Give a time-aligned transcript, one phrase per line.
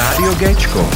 [0.00, 0.90] Rádio Géčko.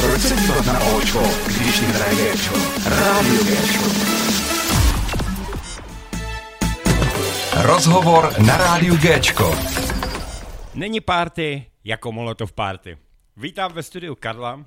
[0.00, 2.54] Proč se dívat na Očko, když hraje Géčko?
[2.86, 3.84] Rádio Géčko.
[7.62, 9.58] Rozhovor na Rádiu Géčko.
[10.74, 12.98] Není party jako Molotov party.
[13.36, 14.64] Vítám ve studiu Karla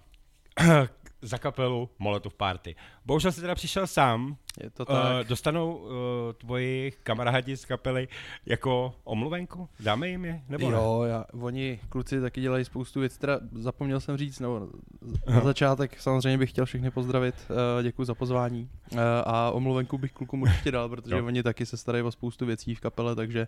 [1.22, 2.76] za kapelu Molotov Party.
[3.06, 4.38] Bohužel jsi teda přišel sám.
[4.64, 5.28] Je to Uh, tak.
[5.28, 5.90] dostanou uh,
[6.38, 8.08] tvoji kamarádi z kapely
[8.46, 9.70] jako omluvenku?
[9.80, 10.42] Dáme jim je?
[10.50, 10.78] Nebo ne?
[10.78, 14.68] Jo, já, oni kluci taky dělají spoustu věcí, teda zapomněl jsem říct, no,
[15.30, 20.12] na začátek samozřejmě bych chtěl všechny pozdravit, uh, děkuji za pozvání uh, a omluvenku bych
[20.12, 21.26] klukům určitě dal, protože Jo.
[21.26, 23.48] oni taky se starají o spoustu věcí v kapele, takže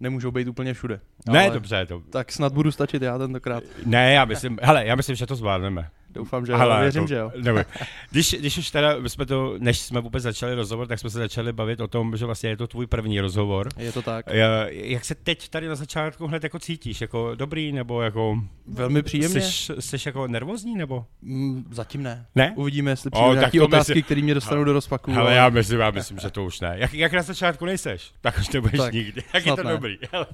[0.00, 1.00] nemůžou být úplně všude.
[1.28, 1.86] Ne, Ale dobře.
[1.86, 2.02] To...
[2.10, 5.90] Tak snad budu stačit já tentokrát, Ne, já myslím, hele, já myslím, že to zvládneme.
[6.16, 7.32] Doufám, že jo, Hele, věřím, to, že jo.
[7.42, 7.58] Nebo,
[8.10, 11.52] když, když už teda, jsme to, než jsme vůbec začali rozhovor, tak jsme se začali
[11.52, 13.68] bavit o tom, že vlastně je to tvůj první rozhovor.
[13.76, 14.26] Je to tak.
[14.26, 17.00] Ja- Jak se teď tady na začátku hned jako cítíš?
[17.00, 18.38] Jako dobrý, nebo jako...
[18.66, 19.40] Velmi příjemně.
[19.40, 21.06] Jsi, jsi jako nervózní, nebo?
[21.22, 22.26] Mm, zatím ne.
[22.34, 22.52] Ne?
[22.56, 25.10] Uvidíme, jestli tak nějaké otázky, myslím- které mě dostanou do rozpaku.
[25.10, 26.74] Ale ale- já myslím, já myslím, že to už ne.
[26.78, 29.22] Jak, jak na začátku nejseš, tak už nebudeš Tak, nikdy.
[29.34, 29.72] Jak je to ne.
[29.72, 29.96] dobrý.
[30.12, 30.26] Hele.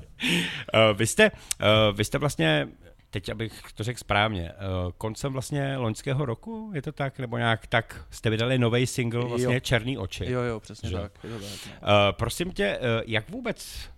[0.92, 2.68] Uh, vy, jste, uh, vy jste vlastně,
[3.12, 7.18] teď abych to řekl správně, uh, koncem vlastně loňského roku, je to tak?
[7.18, 9.60] Nebo nějak tak jste vydali nový single, vlastně Jo.
[9.60, 10.30] Černý oči.
[10.30, 10.96] Jo, jo, přesně Že?
[10.96, 11.12] tak.
[11.24, 11.72] Je to tak no.
[11.72, 13.90] Uh, prosím tě, uh, jak vůbec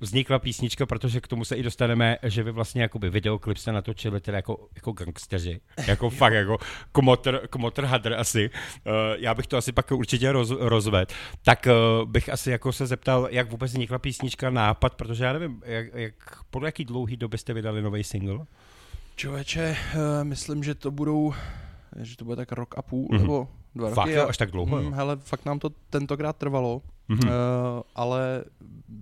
[0.00, 4.20] vznikla písnička, protože k tomu se i dostaneme, že vy vlastně jakoby videoklip jste natočili
[4.20, 6.58] teda jako, jako gangsteři, jako fakt jako
[6.92, 8.50] komotr, komotr hadr asi,
[8.86, 11.12] uh, já bych to asi pak určitě roz, rozvedl,
[11.44, 11.66] tak
[12.00, 15.86] uh, bych asi jako se zeptal, jak vůbec vznikla písnička nápad, protože já nevím, jak,
[15.94, 16.14] jak
[16.50, 18.38] podle jaký dlouhý doby jste vydali nový single?
[19.16, 21.34] Člověče, uh, myslím, že to budou,
[22.00, 23.18] že to bude tak rok a půl, Mhm.
[23.18, 23.22] mm-hmm.
[23.22, 24.18] nebo dva Fakt roky.
[24.18, 24.90] a- až tak dlouho, jo?
[24.90, 26.82] Hm, hele, fakt nám to tentokrát trvalo.
[27.10, 27.28] Mm-hmm.
[27.28, 28.44] uh, ale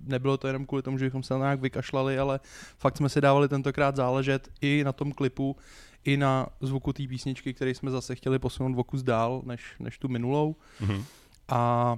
[0.03, 2.39] nebylo to jenom kvůli tomu, že bychom se na nějak vykašlali, ale
[2.77, 5.55] fakt jsme si dávali tentokrát záležet i na tom klipu,
[6.03, 9.97] i na zvuku té písničky, který jsme zase chtěli posunout o kus dál, než, než
[9.97, 10.55] tu minulou.
[10.79, 11.03] Mhm.
[11.47, 11.95] A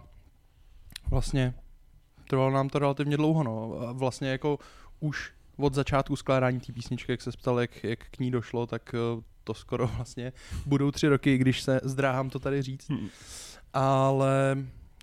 [1.10, 1.54] vlastně
[2.28, 3.80] trvalo nám to relativně dlouho, no.
[3.94, 4.60] Vlastně jako
[5.00, 8.96] už od začátku skládání té písničky, jak se ptal, jak, jak k ní došlo, tak
[8.96, 10.34] eh, to skoro vlastně
[10.66, 12.90] budou tři roky, když se zdráhám to tady říct.
[12.90, 13.10] Mhm.
[13.74, 14.58] Ale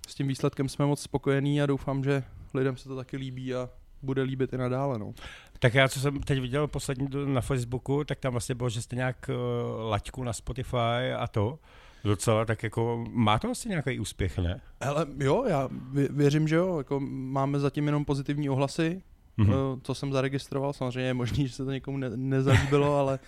[0.08, 2.22] s tím výsledkem jsme moc spokojení a doufám, že
[2.54, 3.68] lidem se to taky líbí a
[4.02, 5.14] bude líbit i nadále, no.
[5.58, 8.96] Tak já, co jsem teď viděl poslední na Facebooku, tak tam vlastně bylo, že jste
[8.96, 11.58] nějak uh, laťku na Spotify a to,
[12.04, 14.60] docela, tak jako má to asi nějaký úspěch, ne?
[14.80, 19.02] Ale jo, já vě- věřím, že jo, jako máme zatím jenom pozitivní ohlasy,
[19.36, 19.50] Mhm.
[19.50, 19.80] mm-hmm.
[19.82, 23.18] co jsem zaregistroval, samozřejmě je možný, že se to někomu ne- nezalíbilo, ale,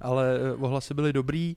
[0.00, 1.56] ale eh, ohlasy byly dobrý.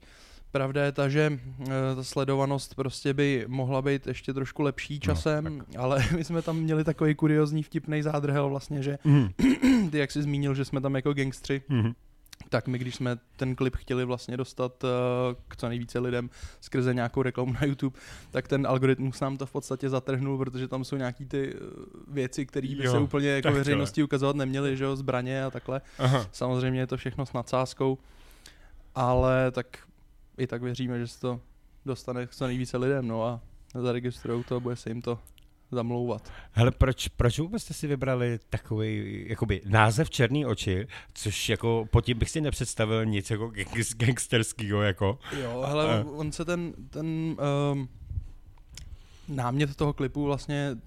[0.58, 5.58] Pravda je ta, že eh, ta sledovanost prostě by mohla být ještě trošku lepší časem,
[5.58, 9.30] no, ale my jsme tam měli takový kuriozní vtipný zádrhel vlastně, že Mhm.
[9.92, 11.94] ty, jak jsi zmínil, že jsme tam jako gangstři, Mhm.
[12.50, 14.90] tak my, když jsme ten klip chtěli vlastně dostat uh,
[15.48, 16.30] k co nejvíce lidem
[16.62, 18.00] skrze nějakou reklamu na YouTube,
[18.32, 21.60] tak ten algoritmus nám to v podstatě zatrhnul, protože tam jsou nějaký ty eh,
[22.08, 25.82] věci, které by Jo, se úplně jako veřejnosti ukazovat neměly, že jo, zbraně a takhle.
[26.00, 26.26] Aha.
[26.32, 27.98] Samozřejmě je to všechno s nadsázkou,
[28.96, 29.68] ale tak
[30.38, 31.40] i tak věříme, že se to
[31.86, 33.42] dostane co nejvíce lidem, no a
[33.82, 35.20] zaregistrujou to a bude se jim to
[35.72, 36.32] zamlouvat.
[36.52, 42.06] Hele, proč, proč vůbec jste si vybrali takový jakoby, název Černý oči, což jako pod
[42.06, 45.20] tím bych si nepředstavil nic jako gang- gangsterskýho, jako.
[45.42, 46.04] Jo, hele, Eh.
[46.04, 47.06] on se ten, ten
[47.72, 47.90] um,
[49.28, 50.78] námět toho klipu vlastně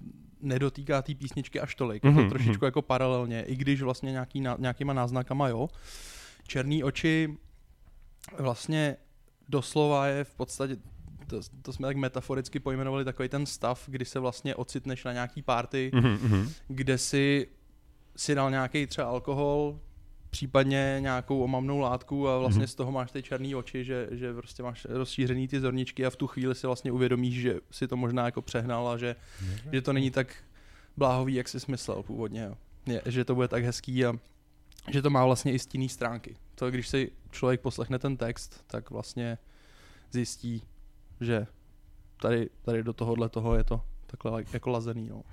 [0.41, 2.03] nedotýká té písničky až tolik.
[2.03, 2.11] Mm-hmm.
[2.11, 5.69] Mhm, To trošičku jako paralelně, i když vlastně nějaký, nějakýma náznakama, jo.
[6.47, 7.37] Černý oči
[8.37, 8.97] vlastně
[9.51, 10.77] doslova je v podstatě,
[11.27, 15.41] to, to jsme tak metaforicky pojmenovali takový ten stav, kdy se vlastně ocitneš na nějaký
[15.41, 16.49] party, Mhm, mhm.
[16.67, 17.47] kde si
[18.15, 19.79] si dal nějaký třeba alkohol,
[20.29, 22.67] případně nějakou omamnou látku a vlastně Mhm.
[22.67, 26.15] z toho máš ty černé oči, že, že prostě máš rozšířený ty zorničky a v
[26.15, 29.15] tu chvíli si vlastně uvědomíš, že si to možná jako přehnal a že,
[29.71, 30.35] že to není tak
[30.97, 32.51] bláhový, jak jsi myslel původně.
[32.85, 34.13] Je, že to bude tak hezký a
[34.91, 36.35] že to má vlastně i stinný stránky.
[36.61, 39.37] To, když si člověk poslechne ten text, tak vlastně
[40.11, 40.63] zjistí,
[41.21, 41.47] že
[42.21, 45.09] tady, tady do tohohle toho je to takhle jako lazený.
[45.09, 45.23] No.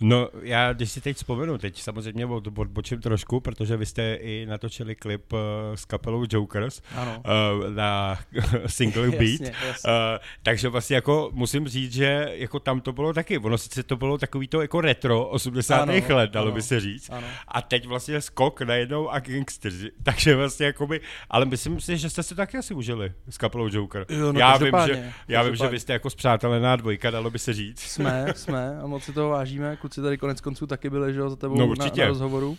[0.00, 4.46] No, já když si teď vzpomenu, teď samozřejmě od, odbočím trošku, protože vy jste i
[4.46, 5.38] natočili klip uh,
[5.74, 7.22] s kapelou Jokers Ano.
[7.26, 8.18] uh, na
[8.66, 9.22] single Beat.
[9.22, 9.90] Jasně, jasně.
[9.90, 13.96] Uh, takže vlastně jako musím říct, že jako tam to bylo taky, ono sice to
[13.96, 15.82] bylo takový to jako retro 80.
[15.82, 16.54] Ano, let, dalo ano.
[16.54, 17.10] by se říct.
[17.10, 17.26] Ano.
[17.48, 19.74] A teď vlastně skok najednou a gangsters.
[20.02, 21.00] Takže vlastně jakoby,
[21.30, 24.06] ale myslím si, že jste si taky asi užili s kapelou Joker.
[24.08, 27.38] Jo, no já vím, že, já vím, že vy jste jako zpřátelená dvojka, dalo by
[27.38, 27.80] se říct.
[27.80, 29.76] Jsme, jsme a moc si toho vážíme.
[29.90, 32.50] Kluci tady konec konců taky byli, že jo, za tebou No, na, na rozhovoru.
[32.50, 32.56] Uh,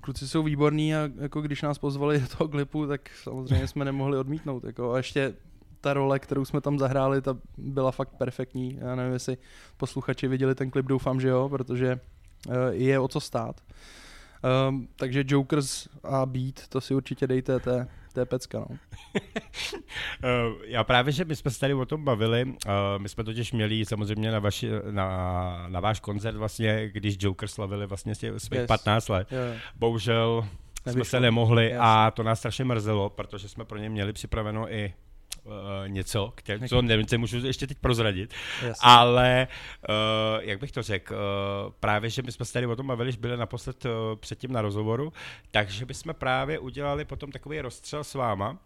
[0.00, 4.18] kluci jsou výborní a jako když nás pozvali do toho klipu, tak samozřejmě jsme nemohli
[4.18, 4.64] odmítnout.
[4.64, 4.92] Jako.
[4.92, 5.34] A ještě
[5.80, 8.78] ta role, kterou jsme tam zahráli, ta byla fakt perfektní.
[8.80, 9.36] Já nevím, jestli
[9.76, 12.00] posluchači viděli ten klip, doufám, že jo, protože
[12.48, 13.60] uh, je o co stát.
[14.68, 18.66] Um, takže Jokers a Beat, to si určitě dejte, to je, to je pecka, no.
[18.68, 22.52] Uh, já právě, že my jsme se tady o tom bavili, uh,
[22.98, 27.86] my jsme totiž měli samozřejmě na, vaši, na, na váš koncert vlastně, když Joker slavili
[27.86, 28.66] vlastně svých yes.
[28.66, 29.32] 15 let.
[29.32, 29.38] Jo.
[29.76, 30.44] Bohužel
[30.82, 31.04] jsme Nevyšlo.
[31.04, 31.78] se nemohli Jasně.
[31.80, 34.94] a to nás strašně mrzelo, protože jsme pro ně měli připraveno i
[35.50, 38.72] uh, něco, které, co nevím, co můžu ještě teď prozradit, Jasně.
[38.82, 39.48] ale
[39.88, 43.12] uh, jak bych to řekl, uh, právě, že my jsme se tady o tom bavili,
[43.12, 45.12] že byli naposled uh, předtím na rozhovoru,
[45.50, 48.58] takže bychom právě udělali potom takový rozstřel s váma,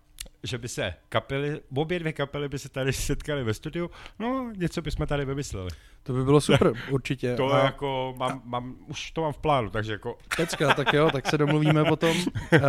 [0.43, 4.83] že by se kapely, obě dvě kapely by se tady setkali ve studiu, no něco
[4.83, 5.71] bychom tady vymysleli.
[6.03, 7.37] To by bylo super, určitě.
[7.37, 11.11] To a jako mám, mám, už to mám v plánu, takže jako pecka, tak jo,
[11.13, 12.17] tak se domluvíme potom.
[12.17, 12.61] Uh,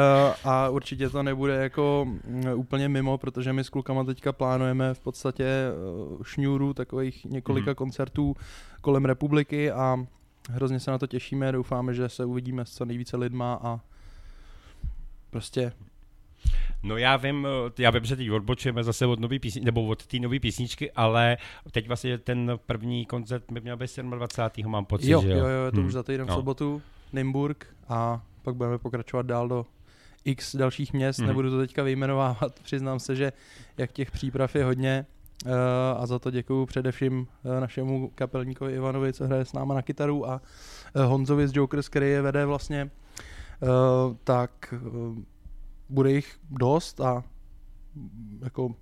[0.44, 5.00] a určitě to nebude jako mm, úplně mimo, protože my s klukama teďka plánujeme v
[5.00, 5.46] podstatě
[6.16, 7.76] uh, šňůru takových několika Mhm.
[7.76, 8.36] koncertů
[8.82, 9.98] kolem republiky a
[10.50, 11.52] hrozně se na to těšíme.
[11.52, 13.80] Doufáme, že se uvidíme s co nejvíce lidma a
[15.30, 15.72] prostě
[16.86, 20.06] No já vím, eh, já vím, že teď odbočujeme zase od nový písni, nebo od
[20.06, 21.38] té nové písničky, ale
[21.72, 24.68] teď vlastně ten první koncert by měl být 27.
[24.68, 25.48] mám pocit, jo, že jo, jo?
[25.48, 25.88] jo, je to Hmm.
[25.88, 26.36] už za týden v No.
[26.36, 26.82] sobotu,
[27.14, 29.66] Nymburk a pak budeme pokračovat dál do
[30.26, 31.28] x dalších měst, Mhm.
[31.28, 33.34] nebudu to teďka vyjmenovávat, přiznám se, že
[33.78, 35.06] jak těch příprav je hodně
[35.46, 35.52] uh,
[35.98, 40.30] a za to děkuju především uh, našemu kapelníkovi Ivanovi, co hraje s náma na kytaru
[40.30, 40.42] a
[40.96, 42.90] uh, Honzovi z Jokers, který je vede vlastně,
[44.24, 44.74] tak
[45.90, 47.24] bude jich dost a
[48.44, 48.76] jako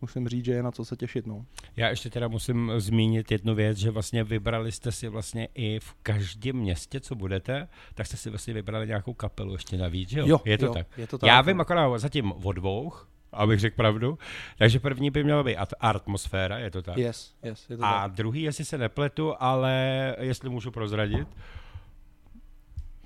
[0.00, 1.46] musím říct, že je na co se těšit, no.
[1.76, 5.94] Já ještě teda musím zmínit jednu věc, že vlastně vybrali jste si vlastně i v
[6.02, 10.26] každém městě, co budete, tak jste si vlastně vybrali nějakou kapelu ještě navíc, že jo?
[10.28, 10.86] Jo, je to jo, tak.
[10.98, 12.92] je to tak, Já vím akorát zatím o dvou,
[13.32, 14.18] abych řekl pravdu.
[14.58, 16.96] Takže první by měla být at- atmosféra, je to tak.
[16.96, 18.12] Yes, yes, je to A tak.
[18.12, 21.28] druhý, jestli se nepletu, ale jestli můžu prozradit.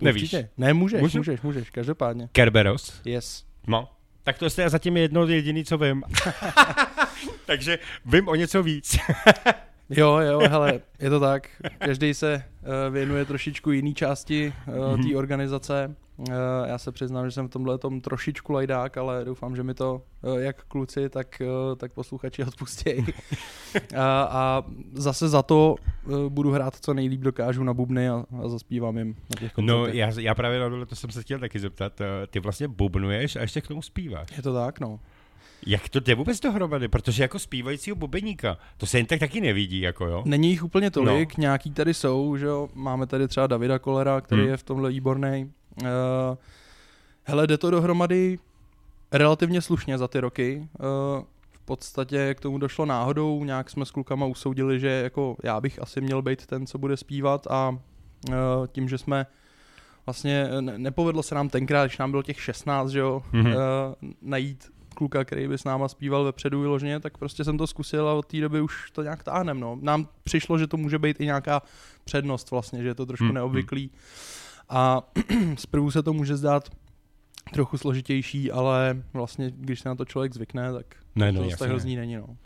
[0.01, 0.23] Nevíš.
[0.23, 0.49] Určitě.
[0.57, 1.19] Ne, můžeš, Můžu?
[1.19, 2.29] můžeš, můžeš, každopádně.
[2.33, 3.01] Kerberos.
[3.05, 3.45] Yes.
[3.67, 3.89] No.
[4.23, 6.03] Tak to je zatím jedno jediný, co vím.
[7.47, 8.99] Takže vím o něco víc.
[9.91, 11.49] Jo, jo, hele, je to tak.
[11.79, 15.95] Každý se uh, věnuje trošičku jiný části uh, té organizace.
[16.19, 16.27] Uh,
[16.67, 20.03] já se přiznám, že jsem v tomhle tom trošičku lajdák, ale doufám, že mi to
[20.23, 23.07] uh, jak kluci, tak, uh, tak posluchači odpustějí.
[23.97, 24.63] a, a
[24.93, 25.75] zase za to
[26.29, 29.95] budu hrát co nejlíp dokážu na bubny a, a zaspívám jim na těch No, koncertech.
[29.99, 32.01] já, já právě na tohle to jsem se chtěl taky zeptat.
[32.01, 34.37] Eh, Ty vlastně bubnuješ a ještě k tomu zpíváš.
[34.37, 35.01] Je to tak, no.
[35.67, 36.89] Jak to jde vůbec dohromady?
[36.89, 40.23] Protože jako zpívajícího bubeníka, to se jen tak taky nevidí, jako jo?
[40.27, 41.43] Není jich úplně tolik, no.
[41.43, 44.51] nějaký tady jsou, že jo, máme tady třeba Davida Kolera, který Hmm.
[44.51, 45.51] je v tomhle výborný.
[45.83, 45.89] Uh,
[47.25, 48.39] hele, jde to dohromady
[49.13, 50.69] relativně slušně za ty roky.
[50.81, 55.61] Uh, v podstatě k tomu došlo náhodou, nějak jsme s klukama usoudili, že jako já
[55.61, 57.69] bych asi měl být ten, co bude zpívat a
[58.29, 58.35] uh,
[58.67, 59.27] tím, že jsme
[60.07, 63.47] vlastně, ne- nepovedlo se nám tenkrát, když nám bylo těch 16, že jo, Mhm.
[63.47, 63.55] uh,
[64.23, 68.13] najít kluka, který by s náma zpíval vepředu vyloženě, tak prostě jsem to zkusil a
[68.15, 69.79] od té doby už to nějak táhnem, no.
[69.83, 71.63] Nám přišlo, že to může být i nějaká
[72.05, 73.91] přednost vlastně, že je to trošku Hmm, neobvyklý.
[74.69, 75.03] A
[75.59, 76.69] zprvu se to může zdát
[77.53, 81.57] trochu složitější, ale vlastně, když se na to člověk zvykne, tak Ne, to no, jasně.
[81.57, 82.37] tak hrozný není, no.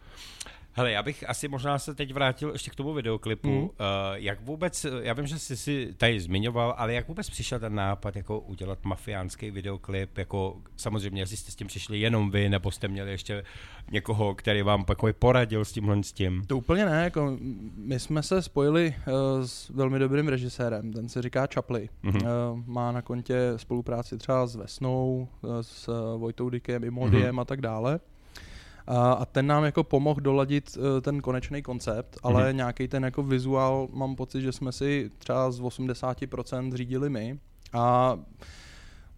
[0.75, 3.49] Hele, já bych asi možná se teď vrátil ještě k tomu videoklipu.
[3.51, 3.63] Mm.
[3.63, 3.71] Uh,
[4.15, 8.17] jak vůbec, já vím, že jsi si tady zmiňoval, ale jak vůbec přišel ten nápad
[8.17, 12.89] jako udělat mafiánský videoklip, jako samozřejmě, jestli jste s tím přišli jenom vy, nebo jste
[12.89, 13.45] měli ještě
[13.91, 16.43] někoho, který vám jako poradil s tímhle s tím.
[16.47, 17.37] To úplně ne, jako
[17.77, 19.13] my jsme se spojili uh,
[19.47, 21.89] s velmi dobrým režisérem, ten se říká Chapley.
[22.03, 22.17] Mhm.
[22.17, 22.29] Uh,
[22.67, 27.39] má na kontě spolupráci třeba s Vesnou, uh, s Vojtou Dykem, Imodiem Mhm.
[27.39, 28.01] a tak dále.
[28.87, 32.57] A, a ten nám jako pomohl doladit uh, ten konečný koncept, ale Mhm.
[32.57, 37.39] nějaký ten jako vizuál mám pocit, že jsme si třeba z 80% řídili my.
[37.73, 38.19] A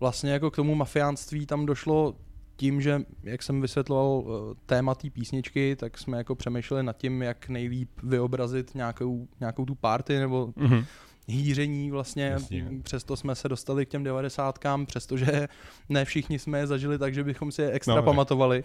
[0.00, 2.14] vlastně jako k tomu mafiánství tam došlo
[2.56, 7.23] tím, že jak jsem vysvětloval eh, téma té písničky, tak jsme jako přemýšleli nad tím,
[7.23, 10.85] jak nejlíp vyobrazit nějakou, nějakou tu party nebo Mhm.
[11.26, 12.25] Hýření vlastně.
[12.25, 12.69] Jasně.
[12.83, 15.49] Přesto jsme se dostali k těm devadesátkám, přestože
[15.88, 18.64] ne všichni jsme je zažili tak, že bychom si je extra No, pamatovali.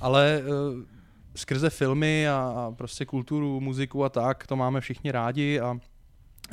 [0.00, 0.82] Ale uh,
[1.34, 5.78] skrze filmy a, a prostě kulturu, muziku a tak, to máme všichni rádi a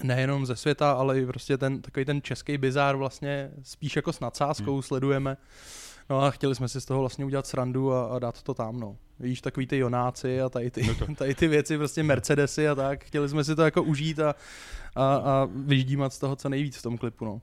[0.04, 4.20] nejenom ze světa, ale i prostě ten takový ten český bizár vlastně spíš jako s
[4.20, 4.82] nadsázkou hmm.
[4.82, 5.38] sledujeme.
[6.10, 8.80] No a chtěli jsme si z toho vlastně udělat srandu a, a dát to tam,
[8.80, 8.96] no.
[9.20, 12.76] Víš, takový ty Jonáci a tady ty, No to- tady ty věci, prostě Mercedesy a
[12.76, 13.04] tak.
[13.04, 14.36] Chtěli jsme si to jako užít a,
[14.96, 17.42] a, a vyždímat z toho co nejvíc v tom klipu, no.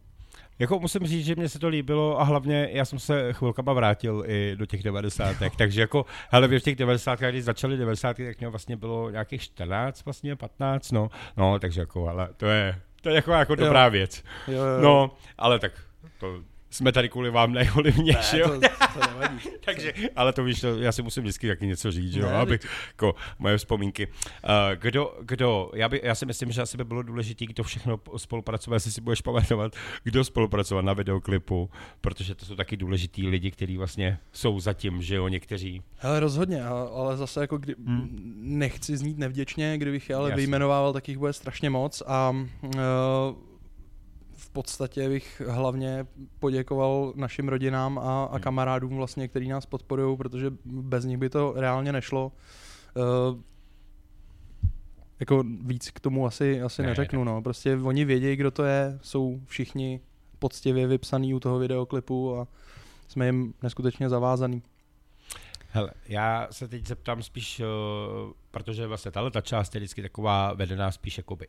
[0.59, 4.25] Jako musím říct, že mně se to líbilo a hlavně já jsem se chvilkama vrátil
[4.26, 5.37] i do těch 90.
[5.59, 7.21] takže jako, hele, v těch 90.
[7.21, 8.16] když začaly 90.
[8.16, 12.80] tak mě vlastně bylo nějakých 14, vlastně 15, no, no, takže jako, ale to je,
[13.00, 13.90] to je jako, jako dobrá Jo.
[13.90, 14.23] věc.
[14.49, 14.80] Jo, jo, jo.
[14.83, 15.73] No, ale tak
[16.21, 16.42] to
[16.75, 18.49] jsme tady kvůli vám, ne kvůli mně, že ne, jo?
[18.49, 18.61] to,
[19.00, 19.38] to nevadí.
[19.64, 22.33] Takže, ale to víš, to, já si musím vždycky taky něco říct, že jo, Ne,
[22.33, 24.07] aby, jako moje vzpomínky.
[24.07, 24.12] Uh,
[24.76, 28.76] kdo, kdo, já, by, já si myslím, že asi by bylo důležité, kdo všechno spolupracovat,
[28.76, 29.73] jestli si budeš pamatovat,
[30.04, 35.14] kdo spolupracoval na videoklipu, protože to jsou taky důležitý lidi, kteří vlastně jsou zatím, že
[35.16, 35.83] jo, někteří.
[35.97, 38.09] Hele, rozhodně, ale zase jako kdy, Hmm.
[38.40, 40.37] nechci znít nevděčně, kdybych je ale Jasně.
[40.37, 42.31] vyjmenovával, tak jich bude strašně moc a
[42.62, 42.71] uh,
[44.54, 46.06] podstatě bych hlavně
[46.38, 48.42] poděkoval našim rodinám a, a Hmm.
[48.42, 52.32] kamarádům vlastně, který nás podporují, protože bez nich by to reálně nešlo.
[52.96, 53.40] Uh,
[55.20, 57.42] jako víc k tomu asi, asi Ne, neřeknu, no.
[57.42, 60.00] Prostě oni vědějí, kdo to je, jsou všichni
[60.38, 62.49] poctivě vypsaný u toho videoklipu a
[63.08, 64.62] jsme jim neskutečně zavázaný.
[65.70, 67.66] Hele, já se teď zeptám spíš, uh,
[68.50, 71.46] protože vlastně tahle ta část je vždycky taková vedená spíš jakoby,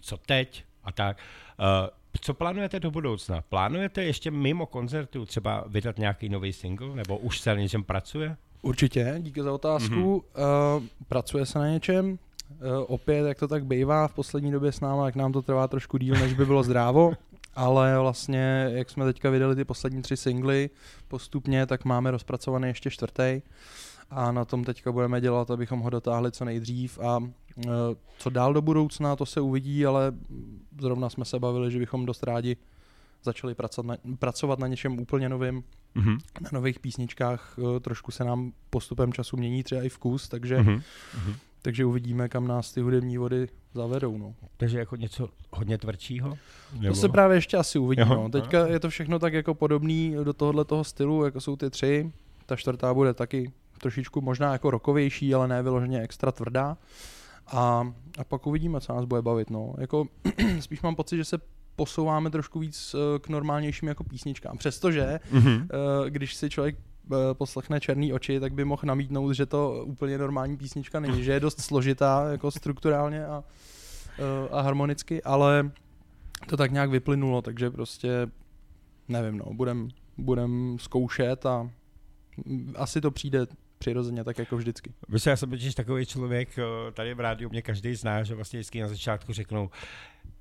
[0.00, 1.16] co teď a tak.
[1.58, 1.88] Uh,
[2.20, 3.42] co plánujete do budoucna?
[3.48, 8.36] Plánujete ještě mimo koncertu třeba vydat nějaký nový single, nebo už se na něčem pracuje?
[8.62, 9.94] Určitě, díky za otázku.
[9.94, 10.76] Mm-hmm.
[10.76, 12.10] Uh, pracuje se na něčem.
[12.10, 12.18] Uh,
[12.86, 15.98] opět, jak to tak bývá v poslední době s náma, tak nám to trvá trošku
[15.98, 17.12] díl, než by bylo zdrávo.
[17.56, 20.70] Ale vlastně, jak jsme teďka vydali ty poslední tři singly
[21.08, 23.42] postupně, tak máme rozpracovaný ještě čtvrtý.
[24.10, 26.98] A na tom teďka budeme dělat, abychom ho dotáhli co nejdřív.
[26.98, 27.30] A uh,
[28.18, 30.12] co dál do budoucna, to se uvidí, ale
[30.80, 32.56] zrovna jsme se bavili, že bychom dost rádi
[33.22, 35.64] začali pracovat na, pracovat na něčem úplně novým
[35.96, 36.18] Mm-hmm.
[36.42, 40.82] na nových písničkách eh, trošku se nám postupem času mění třeba i vkus, takže, Mm-hmm.
[41.62, 44.18] takže uvidíme, kam nás ty hudební vody zavedou.
[44.18, 44.34] No.
[44.56, 46.38] Takže jako něco hodně tvrdšího?
[46.88, 48.00] To se právě ještě asi uvidí.
[48.00, 48.08] Jo.
[48.08, 48.28] No.
[48.28, 52.12] Teďka je to všechno tak jako podobný do tohohle toho stylu, jako jsou ty tři.
[52.46, 53.52] Ta čtvrtá bude taky
[53.84, 56.76] trošičku možná jako rokovější, ale ne vyloženě extra tvrdá.
[57.46, 59.50] A, a pak uvidíme, co nás bude bavit.
[59.50, 59.74] No.
[59.78, 60.06] Jako,
[60.60, 61.38] spíš mám pocit, že se
[61.76, 64.58] posouváme trošku víc eh, k normálnějším jako písničkám.
[64.58, 65.66] Přestože Mm-hmm.
[66.08, 70.56] Když si člověk eh, poslechne Černý oči, tak by mohl namítnout, že to úplně normální
[70.56, 73.44] písnička není, že je dost složitá jako strukturálně a,
[74.50, 75.70] a harmonicky, ale
[76.46, 78.26] to tak nějak vyplynulo, takže prostě
[79.08, 79.88] nevím, no, budem,
[80.18, 81.70] budem zkoušet a
[82.76, 83.46] asi to přijde
[83.84, 84.92] přirozeně, tak jako vždycky.
[85.08, 88.58] Víš, já jsem totiž takový člověk, eh, tady v rádiu mě každý zná, že vlastně
[88.58, 89.70] vždycky na začátku řeknou,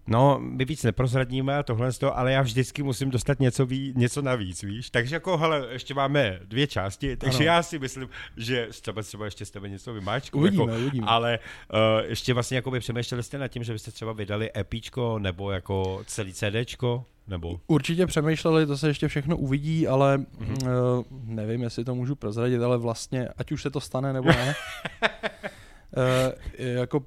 [0.08, 3.94] No, my víc neprozradíme a tohle z toho, ale já vždycky musím dostat něco, ví,
[3.96, 4.90] něco navíc, víš?
[4.90, 7.46] Takže jako, hele, ještě máme dvě části, takže Ano.
[7.46, 11.08] já si myslím, že třeba, třeba ještě z tebe něco vymáčku, Uvidíme, jako, uvidíme.
[11.08, 11.40] ale
[11.74, 11.80] uh,
[12.10, 16.02] ještě vlastně jako by přemýšleli jste nad tím, že byste třeba vydali EPčko nebo jako
[16.06, 17.60] celý CDčko, nebo...
[17.68, 20.28] Určitě přemýšleli, to se ještě všechno uvidí, ale Mhm.
[20.40, 20.98] mm-hmm.
[21.00, 24.56] uh, nevím, jestli to můžu prozradit, ale vlastně, ať už se to stane nebo ne,
[25.02, 27.06] uh, jako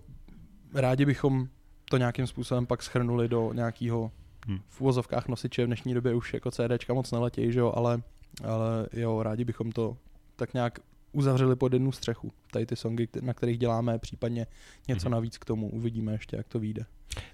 [0.74, 1.48] rádi bychom
[1.90, 4.10] to nějakým způsobem pak schrnuli do nějakého
[4.48, 4.58] Hmm.
[4.68, 8.02] v uvozovkách nosiče, v dnešní době už jako CDčka moc neletějí, že jo, ale,
[8.44, 9.96] ale jo, rádi bychom to
[10.36, 10.78] tak nějak
[11.12, 12.32] uzavřeli pod jednu střechu.
[12.52, 14.46] Tady ty songy, na kterých děláme, případně
[14.88, 15.12] něco Mhm.
[15.12, 15.70] navíc k tomu.
[15.70, 16.84] Uvidíme ještě, jak to vyjde.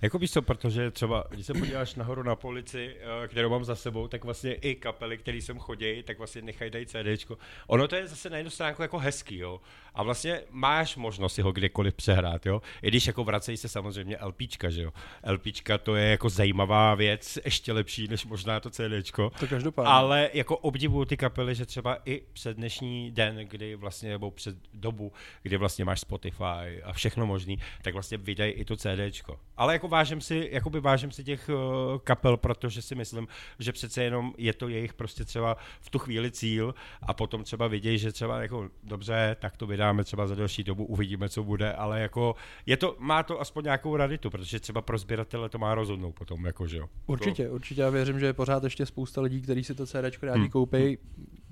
[0.03, 3.77] Jako víš co, protože třeba, když se podíváš nahoru na polici, eh, kterou mám za
[3.77, 7.39] sebou, tak vlastně i kapely, který sem chodí, tak vlastně nechají dají CDčko.
[7.67, 9.61] Ono to je zase na jednu stránku jako hezký, jo.
[9.95, 12.63] A vlastně máš možnost si ho kdekoliv přehrát, jo.
[12.83, 14.93] I když jako vracejí se samozřejmě LPčka, že jo.
[15.33, 19.33] LPčka to je jako zajímavá věc, ještě lepší než možná to CDčko.
[19.41, 19.93] To každopádně.
[19.93, 24.57] Ale jako obdivuju ty kapely, že třeba i před dnešní den, kdy vlastně, nebo před
[24.75, 25.13] dobu,
[25.43, 29.41] kdy vlastně máš Spotify a všechno možný, tak vlastně vydají i to CDčko.
[29.57, 34.05] Ale jako vážím si, jakoby vážím si těch uh, kapel, protože si myslím, že přece
[34.05, 38.13] jenom je to jejich prostě třeba v tu chvíli cíl a potom třeba vidějí, že
[38.13, 42.35] třeba jako dobře, tak to vydáme třeba za další dobu, uvidíme, co bude, ale jako
[42.67, 46.45] je to, má to aspoň nějakou raditu, protože třeba pro sběratele to má rozhodnout potom,
[46.47, 46.87] jako že jo.
[47.07, 47.81] Určitě, určitě.
[47.81, 50.51] Já věřím, že je pořád ještě spousta lidí, kteří si to CD rádi Hmm.
[50.51, 50.99] koupí,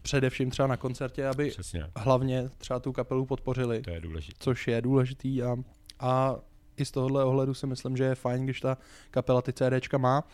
[0.02, 4.36] především třeba na koncertě, aby Přesně, hlavně třeba tu kapelu podpořili, to je důležité.
[4.38, 5.56] což je důležitý a,
[6.00, 6.36] a
[6.76, 8.78] i z tohohle ohledu si myslím, že je fajn, když ta
[9.10, 10.24] kapela ty CDčka má.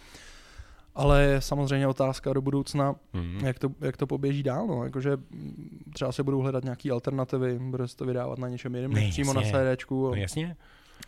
[0.94, 3.46] Ale je samozřejmě otázka do budoucna, Mhm.
[3.46, 4.66] jak to, jak to poběží dál.
[4.66, 4.84] No.
[4.84, 8.92] Jakože mm, třeba se budou hledat nějaké alternativy, bude se to vydávat na něčem jiném,
[8.92, 9.42] Ne, než přímo na.
[9.42, 10.56] CDčku, No jasně.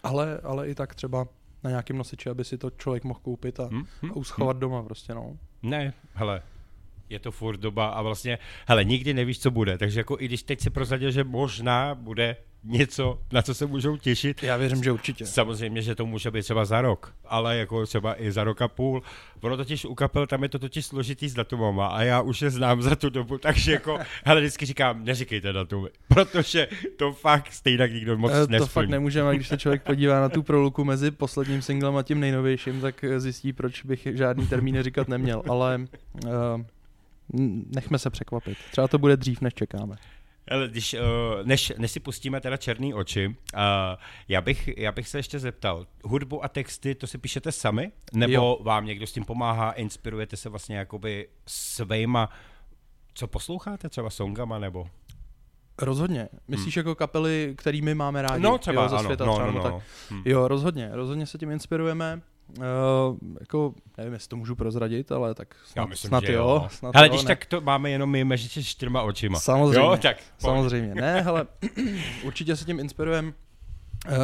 [0.03, 1.27] ale, ale i tak třeba
[1.65, 4.83] na nějakém nosiči, aby si to člověk mohl koupit a, Hm, hm, a uschovat doma
[4.83, 5.15] prostě.
[5.15, 5.37] No.
[5.63, 6.43] Ne, hele,
[7.09, 10.43] je to furt doba a vlastně, hele, nikdy nevíš, co bude, takže jako i když
[10.43, 14.43] teď si prozradil, že možná bude něco, na co se můžou těšit.
[14.43, 15.27] Já věřím, že určitě.
[15.27, 18.69] Samozřejmě, že to může být třeba za rok, ale jako třeba i za rok a
[18.69, 19.03] půl.
[19.41, 22.51] Ono totiž u kapel, tam je to totiž složitý s datumama a já už je
[22.51, 27.89] znám za tu dobu, takže jako, hele, vždycky říkám, neříkejte datumy, protože to fakt stejně
[27.93, 28.69] nikdo moc Eh, to nesplní.
[28.69, 32.81] fakt nemůžeme, když se člověk podívá na tu proluku mezi posledním singlem a tím nejnovějším,
[32.81, 35.81] tak eh, zjistí, proč bych žádný termíny říkat neměl, ale
[36.25, 36.31] uh,
[37.75, 38.59] nechme se překvapit.
[38.71, 39.97] Třeba to bude dřív, než čekáme.
[40.51, 41.01] Ale když, uh,
[41.47, 43.33] než, než si pustíme teda černý oči, uh,
[44.29, 47.93] já, bych, já bych se ještě zeptal, hudbu a texty, to si píšete sami?
[48.13, 48.59] Nebo Jo.
[48.63, 52.29] vám někdo s tím pomáhá, inspirujete se vlastně jakoby svejma,
[53.15, 54.87] co posloucháte, třeba songama, nebo?
[55.83, 56.29] Rozhodně.
[56.49, 58.35] Myslíš jako kapely, kterými máme rádi?
[58.35, 58.43] Hmm.
[58.43, 59.83] No třeba, jo, ze ano, světa no, třeba, no, no, no, tak no.
[60.11, 60.23] Hm.
[60.25, 62.21] Jo, rozhodně, rozhodně se tím inspirujeme.
[62.59, 62.65] Uh,
[63.41, 66.39] jako, nevím, jestli to můžu prozradit, ale tak snad, Já myslím, snad že jo.
[66.49, 66.69] jo.
[66.71, 67.29] Snad Hele, jo, když ne.
[67.29, 69.39] tak to máme jenom my mezi čtyřma očima.
[69.41, 69.79] Samozřejmě.
[69.79, 70.17] Jo, tak.
[70.17, 70.27] pojď.
[70.39, 70.95] Samozřejmě.
[70.95, 71.47] Ne, hele,
[72.25, 73.29] určitě se tím inspirujeme.
[74.09, 74.15] Uh,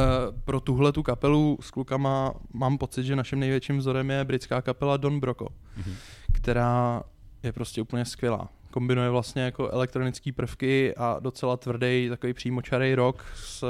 [0.45, 4.97] pro tuhle tu kapelu s klukama mám pocit, že naším největším vzorem je britská kapela
[4.97, 5.95] Don Broco, Mhm.
[6.33, 7.03] která
[7.43, 8.49] je prostě úplně skvělá.
[8.71, 13.63] Kombinuje vlastně jako elektronické prvky a docela tvrdý, takový přímočarý rock s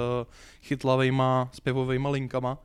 [0.61, 2.57] chytlavejma zpěvovejma linkama.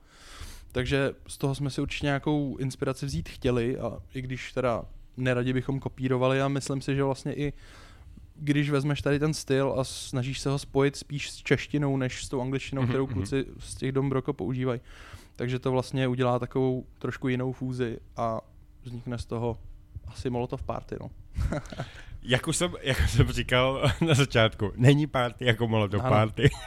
[0.72, 4.84] Takže z toho jsme si určitě nějakou inspiraci vzít chtěli a i když teda
[5.16, 7.52] neradi bychom kopírovali a myslím si, že vlastně i
[8.36, 12.28] když vezmeš tady ten styl a snažíš se ho spojit spíš s češtinou, než s
[12.28, 13.14] tou angličtinou, Mhm, kterou mhm.
[13.14, 14.80] kluci z těch Dombroko používají.
[15.36, 18.40] Takže to vlastně udělá takovou trošku jinou fúzi a
[18.82, 19.58] vznikne z toho
[20.06, 21.10] asi Molotov Party, no.
[22.22, 26.50] Jak už jsem, jak jsem říkal na začátku, není party jako Molotov party.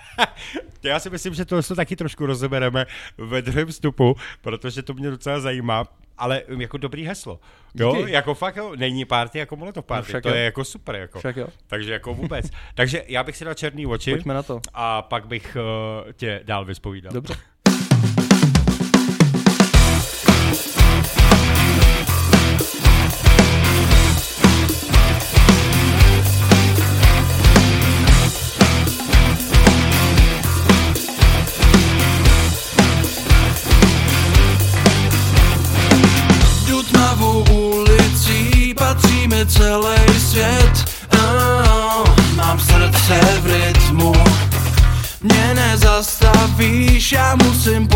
[0.82, 2.86] To Já si myslím, že tohle to taky trošku rozebereme
[3.18, 5.86] ve druhém vstupu, protože to mě docela zajímá,
[6.18, 7.40] ale jako dobrý heslo.
[7.76, 8.12] Jo, Díky.
[8.12, 10.36] jako fakt jo, není party jako Molotov party, však to jo.
[10.36, 11.20] je jako super, jako.
[11.20, 12.50] Však jo, Takže jako vůbec.
[12.76, 14.62] Takže já bych si dal černý oči pojďme na to.
[14.74, 15.58] a pak bych
[16.06, 17.14] uh, tě dál vyspovídal.
[17.14, 17.34] Dobře.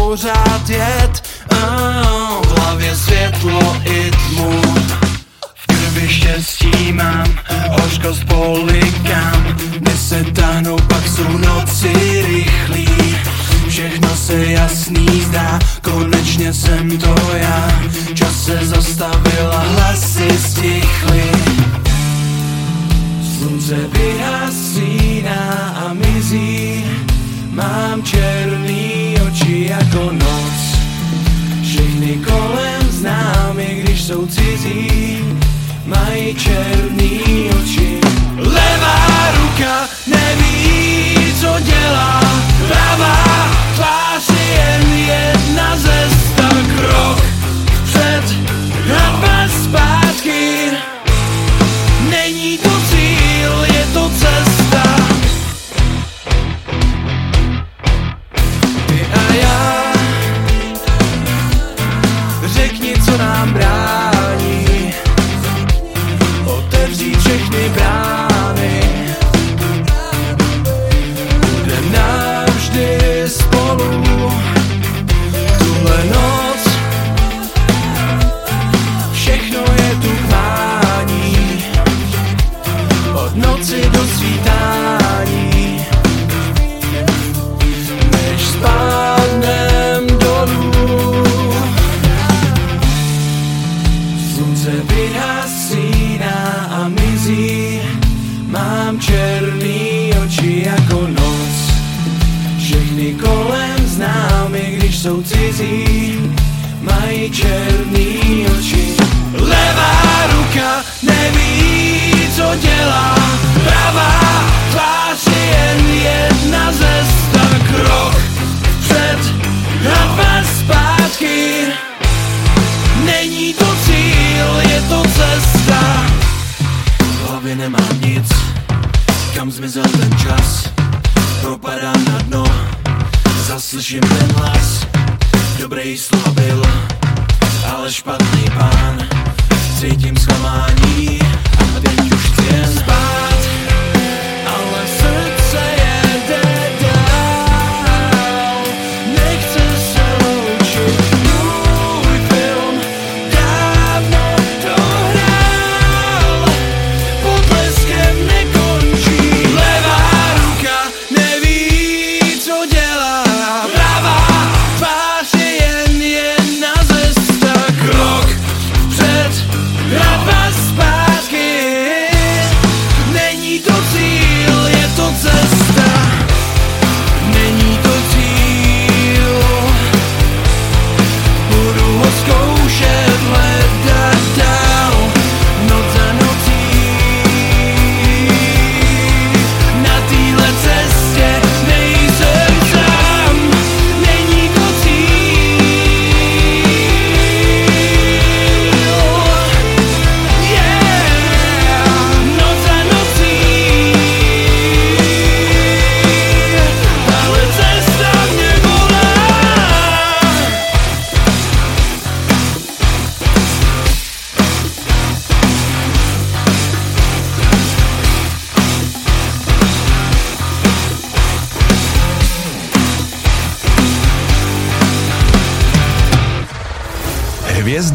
[0.08, 1.27] Pořád jet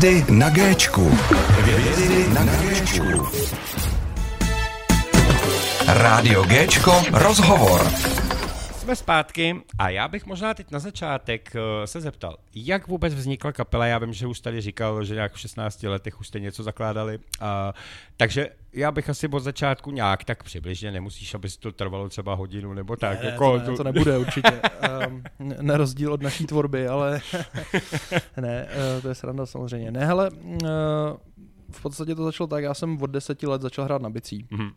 [0.03, 1.09] Hvězdy na Géčku.
[1.49, 3.03] Hvězdy na Géčku.
[5.87, 7.81] Rádio Géčko, rozhovor.
[8.77, 13.53] Jsme zpátky a já bych možná teď na začátek eh, se zeptal, jak vůbec vznikla
[13.53, 13.87] kapela?
[13.87, 17.19] Já vím, že už tady říkal, že nějak v 16 letech už jste něco zakládali,
[17.41, 17.75] a,
[18.17, 22.75] takže já bych asi od začátku nějak tak přibližně, nemusíš, aby to trvalo třeba hodinu
[22.75, 23.23] nebo tak.
[23.23, 24.61] Ne, jako, to, ne, to nebude určitě.
[25.09, 25.23] Um,
[25.61, 27.21] na rozdíl od naší tvorby, ale
[28.41, 29.91] ne, uh, to je sranda samozřejmě.
[29.91, 30.59] Ne, hele, uh,
[31.73, 34.47] v podstatě to začalo tak, já jsem od deseti let začal hrát na bicí.
[34.51, 34.63] Mhm.
[34.63, 34.71] Uh,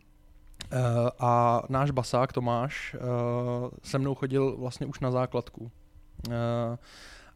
[1.20, 5.72] a náš basák Tomáš uh, se mnou chodil vlastně už na základku.
[6.28, 6.34] Uh,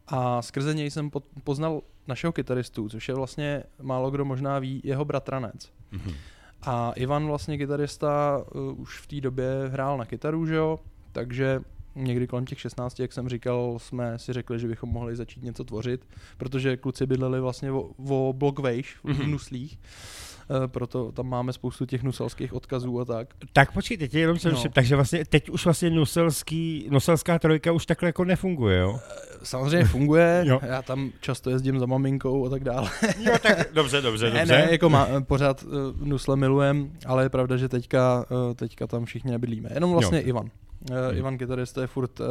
[0.07, 4.81] a skrze něj jsem po- poznal našeho kytaristu, což je vlastně málo kdo možná ví,
[4.83, 5.71] jeho bratranec.
[5.91, 6.13] Mhm.
[6.61, 10.79] A Ivan vlastně kytarista uh, už v té době hrál na kytaru, že jo?
[11.11, 11.61] Takže
[11.95, 15.63] někdy kolem těch 16, jak jsem říkal, jsme si řekli, že bychom mohli začít něco
[15.63, 19.31] tvořit, protože kluci bydleli vlastně o, o blok vejš v Mhm.
[19.31, 20.28] Nuslích, uh,
[20.67, 23.27] proto tam máme spoustu těch nuselských odkazů a tak.
[23.53, 24.62] Tak počkej, teď jenom jsem No.
[24.63, 24.71] no.
[24.73, 28.99] takže vlastně teď už vlastně nuselský, nuselská trojka už takhle jako nefunguje, jo?
[29.43, 30.59] Samozřejmě funguje, Jo.
[30.63, 32.89] já tam často jezdím za maminkou a tak dále.
[33.19, 34.53] Jo, tak dobře, dobře, Ne, dobře.
[34.57, 35.71] ne, jako má, pořád uh,
[36.07, 39.69] Nusle milujem, ale je pravda, že teďka, uh, teďka tam všichni nebydlíme.
[39.73, 40.27] Jenom vlastně Jo.
[40.27, 40.45] Ivan.
[40.91, 41.17] Uh.
[41.17, 42.27] Ivan kytarista je furt, uh,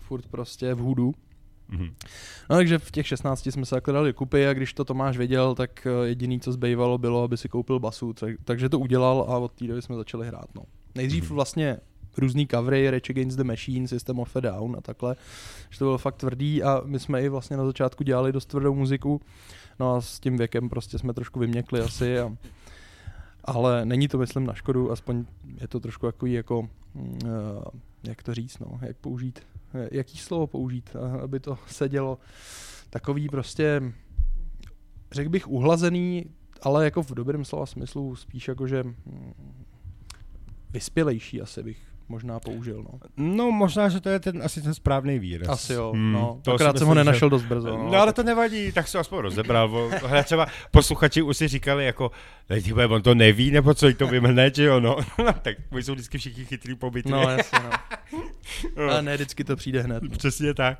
[0.00, 1.14] furt prostě v hudu.
[1.68, 1.88] Mhm.
[2.50, 5.54] No takže v těch 16 jsme se takhle dali kupy a když to Tomáš věděl,
[5.54, 8.12] tak eh, jediný, co zbývalo, bylo, aby si koupil basu.
[8.12, 10.54] Tak, takže to udělal a od té doby jsme začali hrát.
[10.54, 10.62] No.
[10.94, 11.34] Nejdřív Mhm.
[11.34, 11.76] vlastně
[12.16, 15.16] různý covery, Rage Against the Machine, System of a Down a takhle,
[15.70, 18.74] že to bylo fakt tvrdý a my jsme i vlastně na začátku dělali dost tvrdou
[18.74, 19.20] muziku,
[19.80, 22.32] no a s tím věkem prostě jsme trošku vyměkli asi a
[23.44, 25.24] ale není to, myslím, na škodu, aspoň
[25.60, 26.68] je to trošku jako,
[27.24, 27.28] eh,
[28.02, 29.40] jak to říct, no, jak použít,
[29.90, 32.18] jaký slovo použít, aby to sedělo.
[32.90, 33.82] Takový prostě,
[35.12, 36.24] řekl bych, uhlazený,
[36.62, 39.32] ale jako v dobrém slova smyslu, spíš jako, že mm,
[40.70, 42.98] vyspělejší asi bych možná použil, no.
[43.16, 45.48] No možná, že to je ten asi ten správný výraz.
[45.48, 46.40] Asi jo, Hmm, no.
[46.42, 47.68] to Akorát jsem ho myslím, že- nenašel dost brzo.
[47.68, 49.68] No, no ale to nevadí, tak se aspoň rozebral.
[49.68, 49.90] bo-
[50.24, 52.10] třeba posluchači už si říkali jako,
[52.50, 54.96] "Lej, ty vole, on to neví, nebo co jí to vymhne, že jo, no.
[55.42, 57.10] tak my jsou vždycky všichni chytrý pobyty.
[57.10, 57.70] No, jasně, no.
[58.76, 58.82] No.
[58.82, 60.02] Ale ne, vždycky to přijde hned.
[60.02, 60.08] no.
[60.10, 60.78] Přesně tak.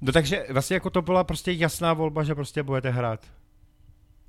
[0.00, 3.20] No takže vlastně jako to byla prostě jasná volba, že prostě budete hrát.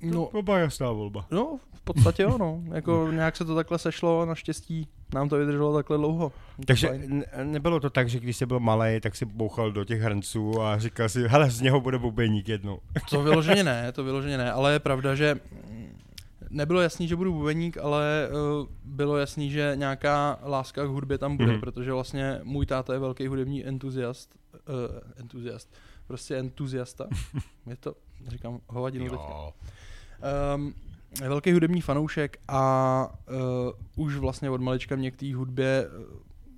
[0.02, 1.26] No, To byla jasná volba.
[1.30, 2.62] No, v podstatě jo, no.
[2.72, 6.32] Jako nějak se to takhle sešlo a naštěstí nám to vydrželo takhle dlouho.
[6.66, 7.24] Takže fajn.
[7.36, 10.62] n- nebylo to tak, že když jsi byl malý, tak si bouchal do těch hrnců
[10.62, 12.78] a říkal si, hele, z něho bude bubeník jednou.
[13.10, 15.40] To vyloženě ne, to vyloženě ne, ale je pravda, že
[16.50, 18.28] nebylo jasný, že budu bubeník, ale
[18.60, 21.60] uh, bylo jasný, že nějaká láska k hudbě tam bude, Mhm.
[21.60, 24.74] protože vlastně můj táta je velký hudební entuziast, uh,
[25.20, 25.74] entuziast,
[26.06, 27.06] prostě entuziasta.
[27.66, 27.94] Je to,
[28.28, 29.52] říkám hovadinu teďka.
[30.54, 30.74] Um,
[31.22, 33.12] je velký hudební fanoušek a
[33.96, 36.04] uh, už vlastně od malička mě k té hudbě uh,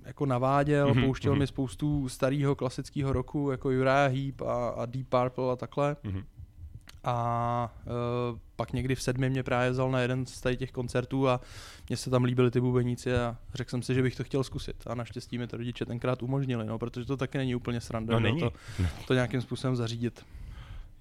[0.05, 1.39] jako naváděl, Mhm, mm-hmm, pouštěl mhm.
[1.39, 5.95] mi spoustu starého klasického roku, jako Uriah Heep a, a Deep Purple a takhle.
[6.03, 6.23] Mhm.
[7.05, 11.29] A uh, pak někdy v sedmi mě právě vzal na jeden z tady těch koncertů
[11.29, 11.41] a
[11.89, 14.75] mně se tam líbily ty bubeníci a řekl jsem si, že bych to chtěl zkusit.
[14.87, 18.19] A naštěstí mi to rodiče tenkrát umožnili, no, protože to taky není úplně sranda, No
[18.19, 18.39] není.
[18.39, 18.51] To,
[19.07, 20.25] to nějakým způsobem zařídit.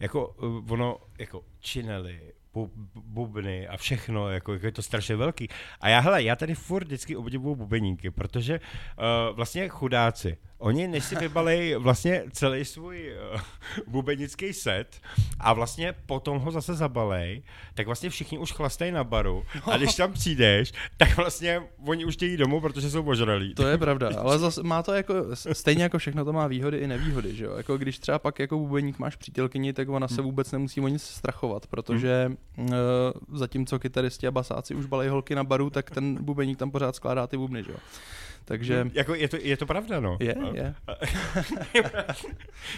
[0.01, 0.27] Jako
[0.69, 2.21] ono, jako činely,
[2.55, 5.49] bu- bubny a všechno, jako, jako je to strašně velký.
[5.81, 11.05] A já, hele, já tady furt vždycky obdivuju bubeníky, protože uh, vlastně chudáci, oni než
[11.05, 13.41] si vybalej vlastně celý svůj uh,
[13.87, 15.01] bubenický set
[15.41, 17.43] a vlastně potom ho zase zabalej,
[17.75, 22.15] tak vlastně všichni už chlastají na baru a když tam přijdeš, tak vlastně oni už
[22.15, 23.55] chtějí domů, protože jsou ožralí.
[23.55, 25.15] To je pravda, ale zase má to jako,
[25.53, 27.57] stejně jako všechno to má výhody i nevýhody, že jo?
[27.57, 31.03] Jako když třeba pak jako bubeník máš přítelkyni, tak ona se vůbec nemusí o nic
[31.03, 32.67] strachovat, protože uh,
[33.33, 37.27] zatímco kytaristi a basáci už balej holky na baru, tak ten bubeník tam pořád skládá
[37.27, 37.79] ty bubny, že jo?
[38.45, 40.17] Takže Jako je to, je to pravda, no.
[40.21, 40.75] je, je.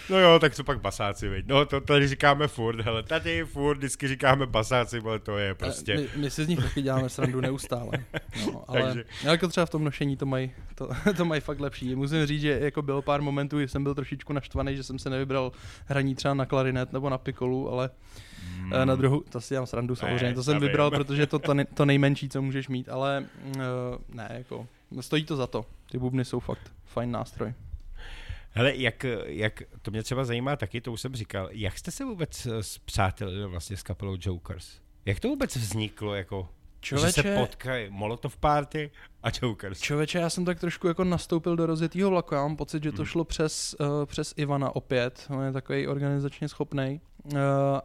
[0.09, 1.45] No jo, tak co pak basáci, veď.
[1.47, 5.95] No to tady říkáme furt, hele, tady furt vždycky říkáme basáci, ale to je prostě.
[5.95, 7.91] My, my si z nich taky děláme srandu neustále.
[8.45, 9.27] No, ale Takže- Takže...
[9.27, 11.95] jako třeba v tom nošení to mají to, to mají fakt lepší.
[11.95, 15.09] Musím říct, že jako bylo pár momentů, kdy jsem byl trošičku naštvaný, že jsem se
[15.09, 15.51] nevybral
[15.85, 17.89] hraní třeba na klarinet nebo na pikolu, ale
[18.57, 18.65] Hmm.
[18.65, 18.87] mm.
[18.87, 21.53] na druhou, to si dělám srandu samozřejmě, to já jsem vybral, protože je to to,
[21.73, 23.61] to nejmenší, co můžeš mít, ale uh,
[24.15, 24.67] ne, jako
[25.01, 25.65] stojí to za to.
[25.91, 27.53] Ty bubny jsou fakt fajn nástroj.
[28.51, 32.05] Hele, jak, jak, to mě třeba zajímá taky, to už jsem říkal, jak jste se
[32.05, 34.79] vůbec eh, zpřátelili vlastně s kapelou Jokers?
[35.05, 36.49] Jak to vůbec vzniklo, jako
[36.85, 38.91] Že se potkají Molotov Party
[39.23, 39.79] a Jokers.
[39.79, 42.35] člověče, já jsem tak trošku jako nastoupil do rozjetého vlaku.
[42.35, 43.05] Já mám pocit, že to Hmm.
[43.05, 45.27] šlo přes, uh, přes Ivana opět.
[45.29, 47.01] On je takový organizačně schopný.
[47.33, 47.39] Uh,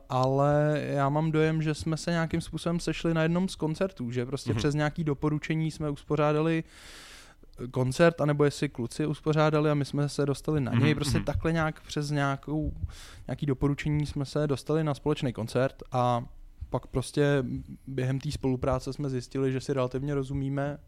[0.08, 4.26] ale já mám dojem, že jsme se nějakým způsobem sešli na jednom z koncertů, že
[4.26, 4.58] prostě Mhm.
[4.58, 6.64] přes nějaký doporučení jsme uspořádali
[7.70, 10.80] koncert, anebo jestli kluci uspořádali a my jsme se dostali na něj.
[10.80, 11.24] Mhm, Prostě mhm.
[11.24, 12.72] takhle nějak přes nějakou,
[13.26, 16.24] nějaký doporučení jsme se dostali na společný koncert a
[16.70, 17.44] pak prostě
[17.86, 20.78] během té spolupráce jsme zjistili, že si relativně rozumíme.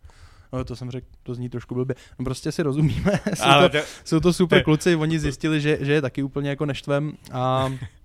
[0.53, 1.97] No, to jsem řekl, to zní trošku blbě.
[2.19, 3.13] No, prostě si rozumíme.
[3.35, 6.23] jsou, Ale to, to, jsou to super to- kluci, oni zjistili, že, že je taky
[6.23, 7.73] úplně jako neštvem a,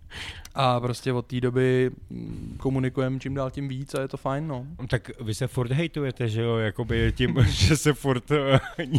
[0.56, 4.48] a prostě od té doby mm, komunikujeme čím dál tím víc a je to fajn,
[4.48, 4.66] no.
[4.90, 8.38] tak vy se furt hejtujete, že jo, jakoby tím, že se furt uh,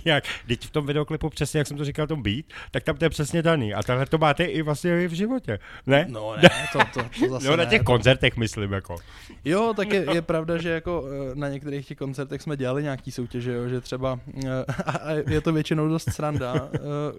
[0.05, 3.05] nějak, teď v tom videoklipu přesně, jak jsem to říkal, tom beat, tak tam to
[3.05, 3.75] je přesně daný.
[3.75, 6.07] A tohle to máte i vlastně i v životě, ne?
[6.09, 8.97] No ne, to, to, to zase No, na ne, těch to- koncertech myslím, jako.
[9.45, 13.11] Jo, tak je, je pravda, že jako eh, na některých těch koncertech jsme dělali nějaký
[13.13, 16.69] soutěže, jo, že třeba, eh, a je to většinou dost sranda,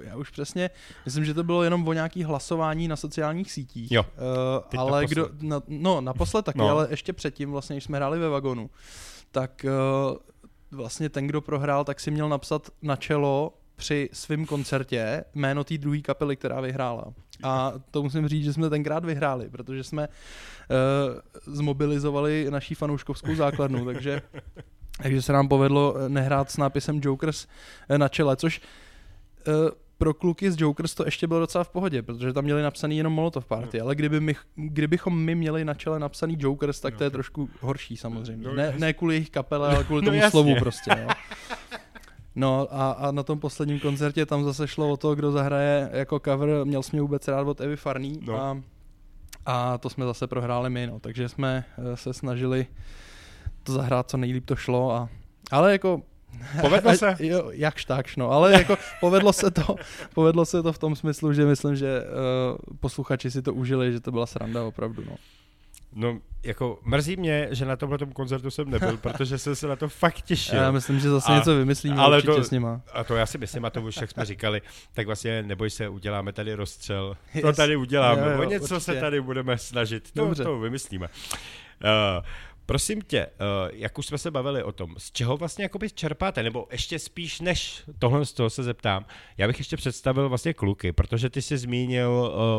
[0.04, 0.70] já už přesně,
[1.06, 5.02] myslím, že to bylo jenom o nějaký hlasování na sociálních sítích, Jo, Eh, teď ale
[5.02, 5.10] naposled.
[5.32, 6.70] kdo, na, no naposled taky, No.
[6.70, 8.70] ale ještě předtím, vlastně, když jsme hráli ve vagonu,
[9.32, 9.70] tak eh,
[10.72, 15.78] vlastně ten, kdo prohrál, tak si měl napsat na čelo při svém koncertě jméno té
[15.78, 17.06] druhé kapely, která vyhrála.
[17.44, 23.86] A to musím říct, že jsme tenkrát vyhráli, protože jsme uh, zmobilizovali naší fanouškovskou základnu,
[23.86, 24.22] takže,
[25.04, 27.48] takže se nám povedlo eh, nehrát s nápisem Jokers
[27.98, 28.62] na čele, což
[29.48, 29.54] uh,
[30.00, 33.14] pro kluky z Jokers to ještě bylo docela v pohodě, protože tam měli napsaný jenom
[33.14, 37.10] Molotov Party, ale kdyby my, kdybychom my měli na čele napsaný Jokers, tak to je
[37.10, 38.48] trošku horší samozřejmě.
[38.48, 40.32] No, Ne, ne kvůli jejich kapele, ale kvůli No, tomu jasně.
[40.32, 40.92] slovu prostě.
[41.02, 41.08] Jo.
[42.36, 46.20] No a, a na tom posledním koncertě tam zase šlo o to, kdo zahraje jako
[46.20, 48.36] cover Měl jsi mě vůbec rád od Evy Farný No.
[48.42, 48.62] a,
[49.46, 51.00] a to jsme zase prohráli my, no.
[51.00, 52.68] takže jsme eh, se snažili
[53.64, 55.10] to zahrát co nejlíp to šlo a
[55.52, 56.02] ale jako
[56.62, 57.16] Povedlo se?
[57.20, 59.76] Jo, jakž takž, no, ale jako povedlo se to,
[60.14, 64.00] povedlo se to v tom smyslu, že myslím, že uh, posluchači si to užili, že
[64.00, 65.16] to byla sranda opravdu, no.
[65.94, 69.90] No, jako mrzí mě, že na tomhle koncertu jsem nebyl, protože jsem se na to
[69.90, 70.60] fakt těšil.
[70.60, 72.82] Já myslím, že zase A- něco vymyslíme ale určitě to- s nima.
[72.94, 74.62] A to já si myslím, a to už jak jsme říkali,
[74.94, 77.18] tak vlastně neboj se, uděláme tady rozstřel.
[77.42, 78.80] To tady uděláme, Jo, jo, o něco určitě.
[78.80, 80.44] se tady budeme snažit, to, Dobře.
[80.44, 81.08] to vymyslíme.
[81.84, 82.26] Uh,
[82.70, 86.44] prosím tě, uh, jak už jsme se bavili o tom, z čeho vlastně jakoby čerpáte,
[86.44, 89.06] nebo ještě spíš než tohle z toho se zeptám,
[89.38, 92.10] já bych ještě představil vlastně kluky, protože ty jsi zmínil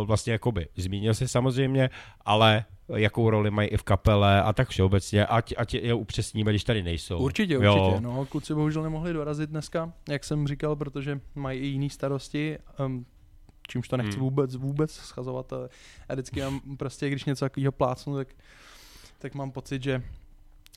[0.01, 1.91] uh, vlastně jakoby, zmínil jsi samozřejmě,
[2.25, 2.65] ale
[2.97, 6.83] jakou roli mají i v kapele a tak všeobecně, ať, ať je upřesníme, když tady
[6.83, 7.19] nejsou.
[7.19, 7.75] Určitě, Jo.
[7.75, 8.01] určitě.
[8.01, 13.07] No, kluci bohužel nemohli dorazit dneska, jak jsem říkal, protože mají i jiné starosti, um,
[13.69, 14.21] čímž to nechci Hmm.
[14.21, 15.53] vůbec, vůbec schazovat.
[15.53, 15.57] A
[16.09, 18.29] já vždycky mám prostě, když něco takového plácnu, tak,
[19.21, 20.03] tak mám pocit, že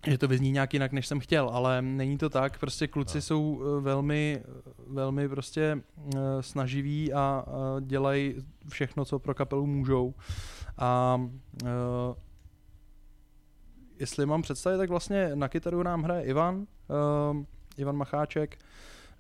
[0.08, 3.22] že to vyzní nějak jinak, než jsem chtěl, ale není to tak, prostě kluci No.
[3.22, 4.44] jsou eh, velmi,
[4.88, 5.82] velmi prostě
[6.16, 7.46] eh, snaživí a, a
[7.80, 8.36] dělají
[8.70, 10.14] všechno, co pro kapelu můžou.
[10.78, 11.22] A
[11.64, 11.68] eh,
[14.00, 16.68] jestli mám představit, tak vlastně na kytaru nám hraje Ivan,
[17.78, 18.58] Ivan Macháček,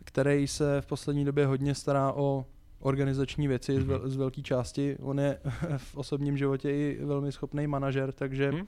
[0.04, 2.46] který se v poslední době hodně stará o
[2.80, 4.98] organizační věci z, vel, z velké části.
[5.02, 5.40] On je
[5.78, 8.68] v osobním životě i velmi schopný manažer, takže, Mhm.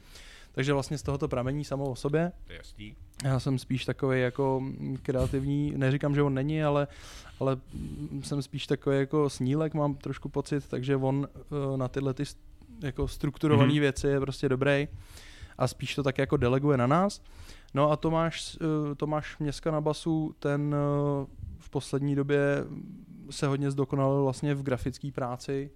[0.56, 2.32] Takže vlastně z tohoto pramení samo o sobě.
[2.50, 2.96] Jasný.
[3.24, 4.64] Já jsem spíš takový jako
[5.02, 6.88] kreativní, neříkám, že on není, ale,
[7.40, 7.58] ale
[8.22, 11.28] jsem spíš takový jako snílek, mám trošku pocit, takže on
[11.74, 12.24] eh, na tyhle ty
[12.84, 13.80] jako strukturované Mhm.
[13.80, 14.88] věci je prostě dobrý
[15.58, 17.22] a spíš to tak jako deleguje na nás.
[17.74, 18.58] No a Tomáš,
[18.92, 21.26] eh, Tomáš Měska na basu, ten eh,
[21.60, 22.66] v poslední době
[23.30, 25.72] se hodně zdokonalil vlastně v grafické práci.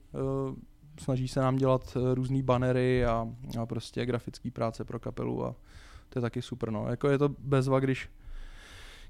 [1.00, 3.28] Snaží se nám dělat eh, různé bannery a,
[3.62, 5.56] a prostě grafické práce pro kapelu a
[6.10, 6.72] to je taky super.
[6.72, 6.88] No.
[6.90, 8.10] Jako je to bezva, když,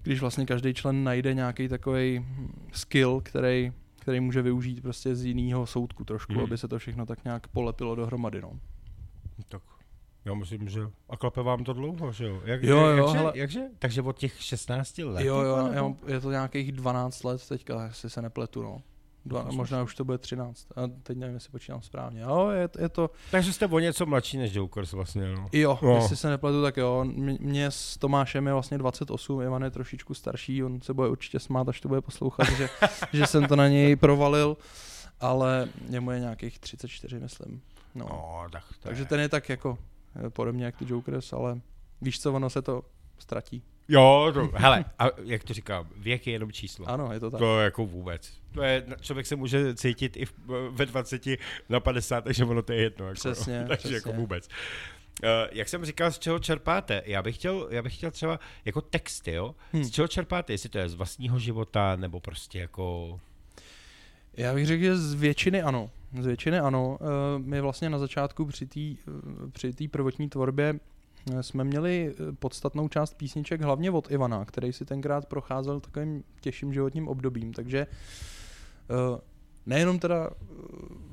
[0.04, 2.26] když vlastně každý člen najde nějaký takový
[2.72, 6.44] skill, který, který může využít prostě z jiného soudku trošku, Mhm.
[6.44, 8.42] aby se to všechno tak nějak polepilo dohromady.
[8.42, 8.52] No.
[9.50, 9.62] Tak
[10.26, 12.42] já myslím, že a klape vám to dlouho, že jo?
[12.46, 13.32] Jak, Jo, jo, jakže, hele.
[13.36, 13.62] jakže?
[13.80, 15.24] Takže od těch 16 let?
[15.26, 18.64] Jo, jo, já mám, je to nějakých 12 let teďka, jestli se nepletu.
[18.64, 18.82] No.
[19.30, 20.68] Dva, To možná už to bude 13.
[20.76, 22.22] A teď nevím, jestli počítám správně.
[22.22, 25.48] Jo, je, je to, Takže jste o něco mladší než Jokers vlastně, no.
[25.54, 25.96] jo, No.
[25.96, 27.06] jestli se nepletu, tak jo.
[27.40, 31.70] Mně s Tomášem je vlastně 28, Ivan je trošičku starší, on se bude určitě smát,
[31.70, 32.70] až to bude poslouchat, že,
[33.14, 34.58] že jsem to na něj provalil,
[35.20, 37.62] ale jemu je nějakých 34, myslím.
[37.96, 38.06] No.
[38.10, 39.06] No, tak to Takže je.
[39.06, 39.78] ten je tak jako
[40.26, 41.62] eh, podobně jak ty Jokers, ale
[42.02, 42.82] víš co, ono se to
[43.20, 43.64] ztratí.
[43.92, 46.90] Jo, to, hele, a jak to říkám, věk je jenom číslo.
[46.90, 47.40] Ano, je to tak.
[47.40, 48.34] To jako vůbec.
[48.52, 50.26] To je, člověk se může cítit i
[50.70, 51.22] ve 20
[51.70, 53.06] na 50, takže ono to je jedno.
[53.06, 53.96] Jako, Přesně, takže přesně.
[53.96, 54.50] jako vůbec.
[55.52, 57.02] jak jsem říkal, z čeho čerpáte?
[57.06, 59.56] Já bych chtěl, já bych chtěl třeba jako texty, jo?
[59.74, 59.84] Hmm.
[59.84, 60.54] Z čeho čerpáte?
[60.54, 63.20] Jestli to je z vlastního života, nebo prostě jako...
[64.34, 65.90] Já bych řekl, že z většiny ano.
[66.20, 66.98] Z většiny ano.
[67.02, 68.80] Eh, My vlastně na začátku při té
[69.52, 70.80] při té prvotní tvorbě eh,
[71.42, 76.74] jsme měli eh, podstatnou část písniček hlavně od Ivana, který si tenkrát procházel takovým těžším
[76.74, 77.88] životním obdobím, takže
[78.90, 79.22] eh,
[79.66, 80.46] nejenom teda eh,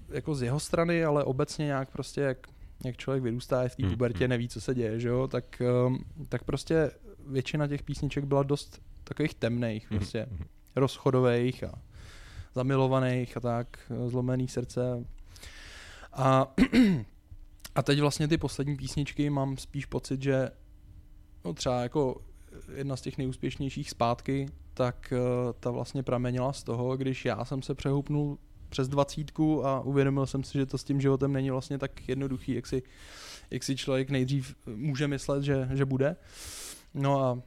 [0.09, 2.39] jako z jeho strany, ale obecně nějak prostě jak,
[2.85, 4.31] jak člověk vyrůstá je v té Hmm, pubertě, hmm.
[4.31, 5.63] neví, co se děje, že jo, tak,
[6.29, 6.91] tak prostě
[7.27, 10.27] většina těch písniček byla dost takových temných, Mhm, prostě
[10.77, 11.73] rozchodových a
[12.55, 15.05] zamilovaných a tak, zlomený srdce.
[16.13, 16.55] A,
[17.77, 20.51] a teď vlastně ty poslední písničky mám spíš pocit, že
[21.45, 22.23] no třeba jako
[22.75, 25.19] jedna z těch nejúspěšnějších zpátky, tak eh,
[25.61, 30.45] ta vlastně pramenila z toho, když já jsem se přehoupnul přes dvacítku a uvědomil jsem
[30.45, 32.83] si, že to s tím životem není vlastně tak jednoduchý, jak si,
[33.51, 36.17] jak si člověk nejdřív může myslet, že, že bude.
[36.95, 37.43] No a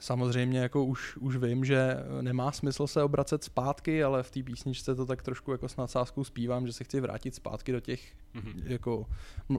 [0.00, 4.94] samozřejmě jako už, už vím, že nemá smysl se obracet zpátky, ale v té písničce
[4.94, 8.62] to tak trošku jako s nadsázkou zpívám, že se chci vrátit zpátky do těch Mhm.
[8.64, 9.06] jako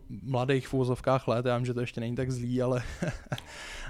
[0.10, 2.84] mladých v úvozovkách let, já vím, že to ještě není tak zlý, ale,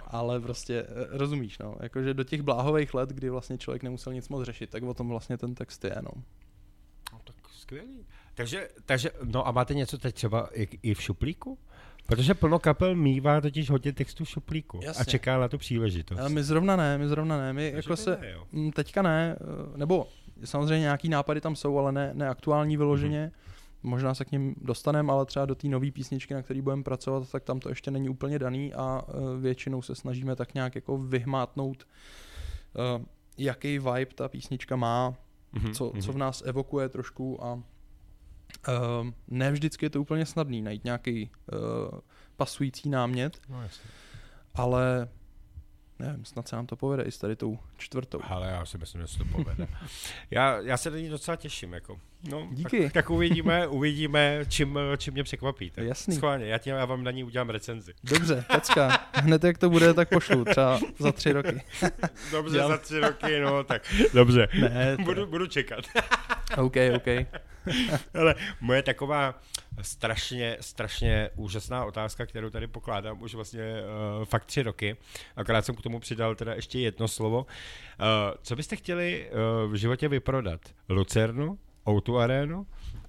[0.07, 4.29] ale prostě eh, rozumíš, no, jakože do těch bláhových let, kdy vlastně člověk nemusel nic
[4.29, 6.11] moc řešit, tak o tom vlastně ten text je, no.
[7.13, 8.05] No, tak skvělý.
[8.33, 11.57] Takže, takže, no a máte něco teď třeba i, i v šuplíku?
[12.07, 15.05] Protože plno kapel mívá totiž hodně textů v šuplíku a Jasně.
[15.05, 16.19] čeká na tu příležitost.
[16.19, 18.43] Ale my zrovna ne, my zrovna ne, my Takže jako se, ne, jo.
[18.51, 20.07] Mm, Teďka ne, eh, nebo
[20.43, 23.31] samozřejmě nějaký nápady tam jsou, ale ne, ne aktuální vyloženě.
[23.33, 23.51] Mm-hmm.
[23.83, 27.31] Možná se k ním dostaneme, ale třeba do té nové písničky, na který budeme pracovat,
[27.31, 29.11] tak tam to ještě není úplně daný a eh,
[29.41, 31.87] většinou se snažíme tak nějak jako vyhmátnout,
[32.75, 33.05] eh,
[33.37, 35.13] jaký vibe ta písnička má,
[35.53, 36.01] Mhm, co, mhm.
[36.01, 37.59] co v nás evokuje trošku a
[38.67, 41.99] uh, ne vždycky je to úplně snadný najít nějaký uh,
[42.37, 43.89] pasující námět, No, jasně.
[44.55, 45.07] ale
[45.99, 48.19] nevím, snad se nám to povede i s tady tou čtvrtou.
[48.23, 49.67] Ale já si myslím, že se to povede.
[50.31, 51.73] já, já se na ní docela těším.
[51.73, 51.99] Jako.
[52.29, 52.83] No, Díky.
[52.83, 55.83] Tak, tak uvidíme, uvidíme, čím, čím mě překvapíte.
[55.85, 56.15] Jasný.
[56.15, 57.93] Schválně, já, tě, já vám na ní udělám recenzi.
[58.03, 59.05] Dobře, pecka.
[59.13, 61.61] Hned jak to bude, tak pošlu, třeba za tři roky.
[62.31, 62.71] Dobře, Dělám.
[62.71, 63.81] za tři roky, no tak
[64.13, 64.47] dobře.
[64.61, 65.85] Ne, to- budu, budu čekat.
[66.57, 67.07] OK, OK.
[68.19, 69.41] Ale moje taková
[69.81, 74.97] strašně, strašně úžasná otázka, kterou tady pokládám už vlastně uh, fakt tři roky,
[75.35, 77.39] akorát jsem k tomu přidal teda ještě jedno slovo.
[77.39, 77.45] Uh,
[78.41, 80.61] co byste chtěli uh, v životě vyprodat?
[80.89, 82.67] Lucernu, Outu Arenu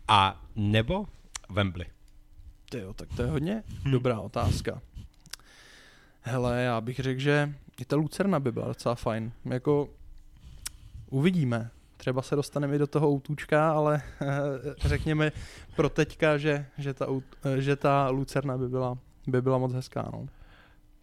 [0.08, 1.06] a nebo
[1.50, 1.86] Wembley?
[2.70, 4.82] Ty jo, tak to je hodně dobrá otázka.
[6.20, 9.32] Hele, já bych řekl, že i ta Lucerna by byla docela fajn.
[9.44, 9.88] Jako
[11.10, 11.70] uvidíme.
[12.02, 14.02] Třeba se dostaneme i do toho outůčka, ale
[14.84, 15.32] řekněme
[15.76, 20.10] pro teďka, že, že, ta, aut- že ta Lucerna by byla, by byla moc hezká.
[20.12, 20.26] No.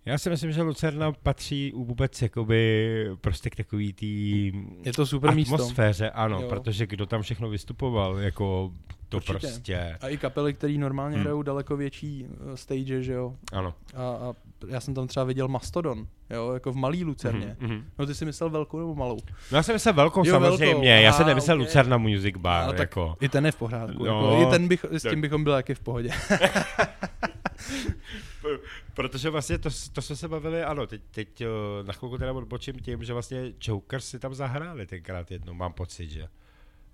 [0.05, 4.45] Já si myslím, že Lucerna patří vůbec jakoby prostě k takový tý
[4.83, 5.55] Je to super místo.
[5.55, 6.50] atmosféře, ano, Jo.
[6.50, 8.71] protože kdo tam všechno vystupoval, jako
[9.10, 9.31] to Určitě.
[9.39, 11.23] prostě, A i kapely, které normálně Hmm.
[11.23, 13.35] hrajou daleko větší eh, stage, že jo.
[13.52, 13.73] ano.
[13.95, 14.33] A, a
[14.67, 17.55] já jsem tam třeba viděl Mastodon, jo, jako v malý Lucerně.
[17.60, 17.85] Mhm, mhm.
[17.99, 19.17] No ty jsi myslel velkou nebo malou?
[19.51, 21.03] No já jsem myslel velkou Jo, samozřejmě, velkou.
[21.03, 21.60] já jsem nemyslel ok.
[21.67, 23.15] Lucerna Music Bar, No, tak jako.
[23.21, 24.05] I ten je v pořádku.
[24.05, 26.10] No, jako, I ten bych, s tím bychom byli taky v pohodě.
[28.93, 31.47] Protože vlastně to, to jsme se bavili, ano, teď, teď eh,
[31.83, 36.10] na chvilku teda odbočím tím, že vlastně Joker si tam zahráli tenkrát jednou, mám pocit,
[36.10, 36.27] že.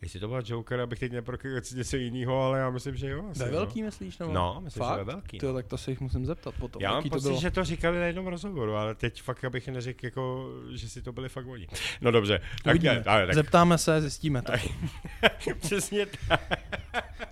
[0.02, 3.24] Jestli to byl Joker, abych teď neprokryl něco jiného, ale já myslím, že jo.
[3.32, 3.52] Asi, Ve no.
[3.52, 4.18] velký myslíš?
[4.18, 4.34] Nebo?
[4.34, 4.98] No, myslím, že Fakt?
[4.98, 5.38] ve velký.
[5.38, 6.82] Tyjo, tak to se jich musím zeptat potom.
[6.82, 7.42] Já mám jaký to pocit, bylo.
[7.42, 11.12] že to říkali na jednom rozhovoru, ale teď fakt, abych neřekl, jako, že si to
[11.12, 11.68] byli fakt oni.
[12.02, 14.54] No dobře, tak, ne, ale, tak Zeptáme se, zjistíme to.
[15.60, 16.42] přesně tak.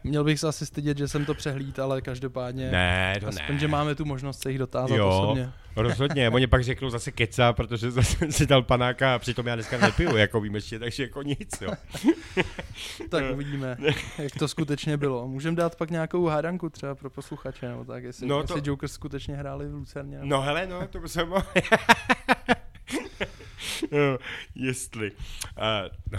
[0.03, 3.59] Měl bych se asi stydět, že jsem to přehlíd, ale každopádně Ne, to aspoň, ne.
[3.59, 5.09] že máme tu možnost se jich dotázat Jo.
[5.09, 5.51] osobně.
[5.75, 9.77] Rozhodně, oni pak řeknou zase keca, protože zase si dal panáka a přitom já dneska
[9.77, 11.71] nepiju jako výjimečně, takže jako nic, jo.
[13.09, 13.77] Tak uvidíme,
[14.17, 15.27] jak to skutečně bylo.
[15.27, 18.89] Můžeme dát pak nějakou hádanku třeba pro posluchače, nebo tak, jestli, No to- jestli Joker
[18.89, 20.15] skutečně hráli v Lucerně.
[20.17, 21.43] nebo- No hele, no, to by se mohlo...
[23.91, 24.17] No,
[24.55, 25.11] Jestli.
[25.11, 25.17] Uh,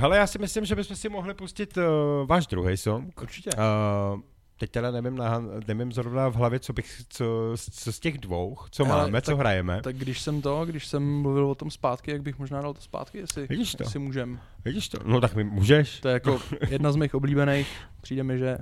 [0.00, 1.82] hele, já si myslím, že bychom si mohli pustit uh,
[2.26, 3.20] váš druhý song.
[3.22, 3.50] Určitě.
[3.56, 4.20] Uh,
[4.58, 7.24] teď teda nevím, na, nevím zrovna v hlavě, co bych, co,
[7.72, 9.80] co z těch dvou, co Hele, máme, co tak- hrajeme.
[9.82, 12.80] Tak když jsem to, když jsem mluvil o tom zpátky, jak bych možná dal to
[12.80, 13.82] zpátky, jestli, Vidíš to?
[13.82, 14.40] jestli můžem.
[14.64, 14.98] Vidíš to?
[15.04, 16.00] No tak mi můžeš.
[16.00, 17.68] To je jako jedna z mých oblíbených.
[18.00, 18.58] Přijde mi, že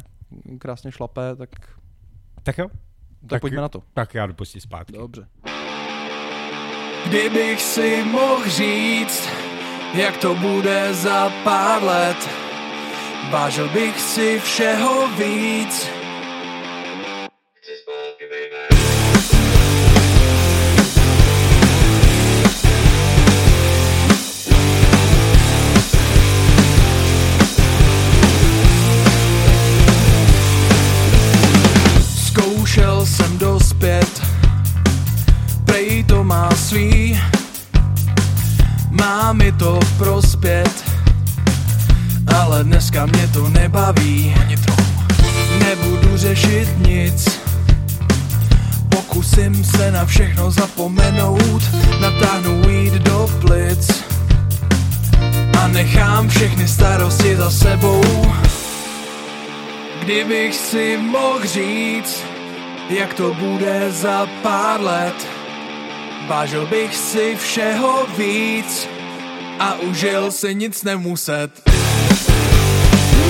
[0.59, 1.49] krásně šlapé, tak,
[2.43, 2.68] Tak jo?
[2.68, 3.82] tak, Tak- pojďme na to.
[3.95, 4.93] Tak já jdu pustit zpátky.
[4.93, 5.28] Dobře.
[7.07, 9.28] Kdybych si mohl říct,
[9.95, 12.28] jak to bude za pár let,
[13.31, 16.01] vážil bych si všeho víc.
[60.03, 62.24] Kdybych si mohl říct,
[62.88, 65.14] jak to bude za pár let,
[66.26, 68.88] vážil bych si všeho víc
[69.59, 71.50] a užil si nic nemuset.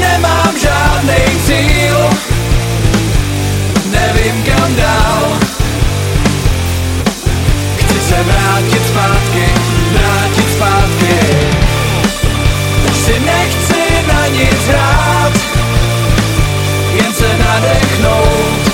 [0.01, 2.11] Nemám žádnej cíl,
[3.91, 5.39] nevím kam dál.
[7.77, 9.45] Chci se vrátit zpátky,
[9.93, 11.37] vrátit zpátky.
[12.91, 15.33] Už si nechci na nic hrát,
[16.95, 18.73] jen se nadechnout.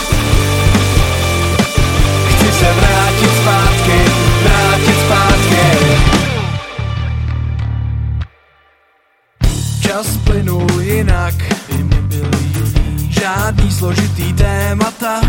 [2.29, 3.99] Chci se vrátit zpátky,
[4.43, 5.65] vrátit zpátky.
[9.83, 11.35] Čas plynul jinak,
[13.09, 15.21] žádný složitý témata,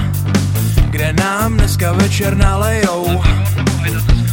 [0.89, 3.21] kde nám dneska večer nalejou.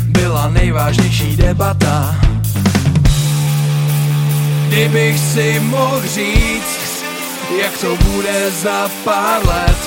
[0.07, 2.17] Byla nejvážnější debata.
[4.69, 6.86] Kdybych si mohl říct,
[7.51, 9.79] jak to bude za pár let,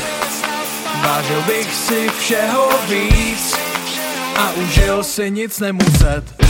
[1.03, 3.55] vážil bych si všeho víc
[4.35, 6.48] a užil si nic nemuset.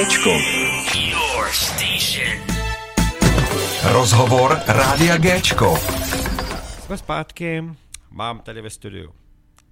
[0.00, 0.30] Géčko.
[0.94, 2.40] Your station.
[3.92, 5.76] Rozhovor Rádia Géčko.
[6.80, 7.64] Jsme zpátky,
[8.10, 9.12] mám tady ve studiu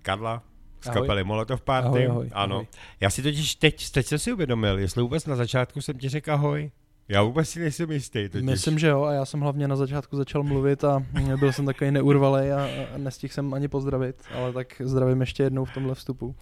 [0.02, 0.42] Karla
[0.80, 1.00] z Ahoj.
[1.00, 1.88] kapely Molotov Party.
[1.88, 2.54] Ahoj, ahoj, ano.
[2.54, 2.66] ahoj.
[3.00, 6.32] Já si totiž teď, teď jsem si uvědomil, jestli vůbec na začátku jsem ti řekl
[6.32, 6.70] ahoj.
[7.10, 8.42] Já vůbec si nejsem jistý totiž.
[8.46, 11.02] Myslím, že jo, a já jsem hlavně na začátku začal mluvit a
[11.40, 15.64] byl jsem takový neurvalej a, a nestihl jsem ani pozdravit, ale tak zdravím ještě jednou
[15.64, 16.34] v tomhle vstupu.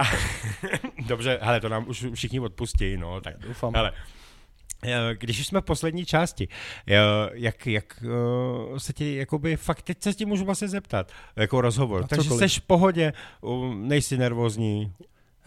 [1.06, 3.74] Dobře, hele, to nám už všichni odpustí, no, tak Doufám.
[3.74, 3.92] hele.
[4.84, 6.48] eh, Když jsme v poslední části,
[6.88, 6.96] eh,
[7.32, 12.06] jak, jak eh, se ti, jakoby, fakt teď se ti můžu vlastně zeptat, jako rozhovor.
[12.06, 12.52] Takže cokoliv.
[12.52, 13.12] jsi v pohodě,
[13.74, 14.92] nejsi nervózní,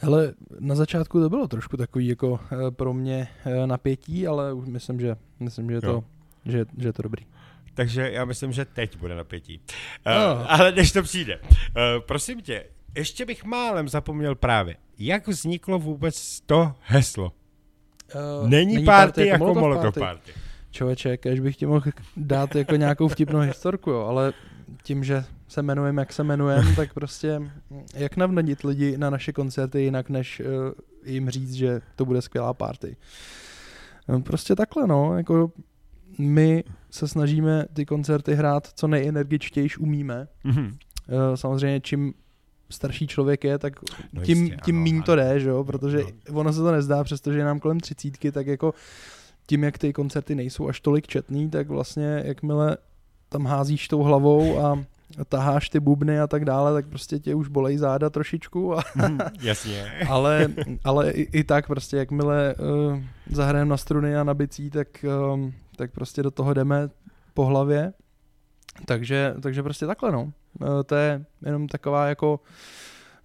[0.04, 4.68] Hele, na začátku to bylo trošku takový jako eh, pro mě eh, napětí, ale už
[4.68, 6.04] myslím, že, myslím, že, je to, Jo.
[6.46, 7.26] že, že je to dobrý.
[7.74, 9.62] takže já myslím, že teď bude napětí.
[10.06, 10.36] No.
[10.36, 11.52] Uh, ale než to přijde, uh,
[12.06, 12.64] prosím tě,
[12.96, 17.32] ještě bych málem zapomněl právě, jak vzniklo vůbec to heslo.
[18.42, 20.32] Uh, Není, party, jako Molotov party.
[20.72, 24.34] Člověče, kež bych ti mohl dát jako nějakou vtipnou historku, jo, ale
[24.84, 27.42] tím, že se jmenujeme, jak se jmenujeme, tak prostě
[27.94, 30.72] jak navnadit lidi na naše koncerty jinak, než uh,
[31.06, 32.96] jim říct, že to bude skvělá party.
[34.08, 35.52] No, prostě takhle, no, jako
[36.20, 40.28] my se snažíme ty koncerty hrát co nejenergičtějiš umíme.
[40.44, 40.78] Mhm.
[41.10, 42.14] Eh, Samozřejmě čím
[42.70, 43.74] starší člověk je, tak
[44.14, 45.04] No tím, jistě, tím ano, míň ano.
[45.04, 45.64] to jde, že jo?
[45.64, 45.98] protože
[46.30, 46.40] No.
[46.40, 48.74] ono se to nezdá, přestože je nám kolem třicítky, tak jako
[49.48, 52.78] tím, jak ty koncerty nejsou až tolik četný, tak vlastně jakmile
[53.34, 54.80] tam házíš tou hlavou a
[55.30, 59.18] taháš ty bubny a tak dále, tak prostě tě už bolej záda trošičku, a, Mhm,
[59.42, 59.92] Jasně.
[60.10, 60.48] ale,
[60.84, 64.88] ale i, i tak prostě jakmile uh, zahrajeme na struny a na bicí, tak,
[65.34, 66.90] um, tak prostě do toho jdeme
[67.34, 67.94] po hlavě.
[68.86, 70.24] Takže, takže prostě takhle no.
[70.24, 72.40] Uh, to je jenom taková jako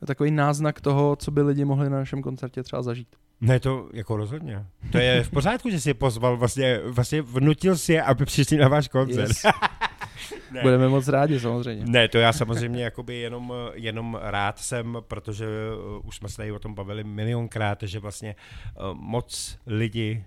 [0.07, 3.09] takový náznak toho, co by lidi mohli na našem koncertě třeba zažít.
[3.41, 4.65] Ne, to jako rozhodně.
[4.93, 8.57] To je v pořádku, že si je pozval, vlastně, vlastně vnutil si je, aby přišli
[8.57, 9.29] na váš koncert.
[9.29, 9.43] Yes.
[10.53, 10.63] Ne.
[10.63, 11.85] Budeme moc rádi samozřejmě.
[11.89, 16.53] Ne, to já samozřejmě jakoby jenom, jenom rád jsem, protože uh, už jsme se tady
[16.53, 18.35] o tom bavili milionkrát, že vlastně
[18.91, 20.25] uh, moc lidi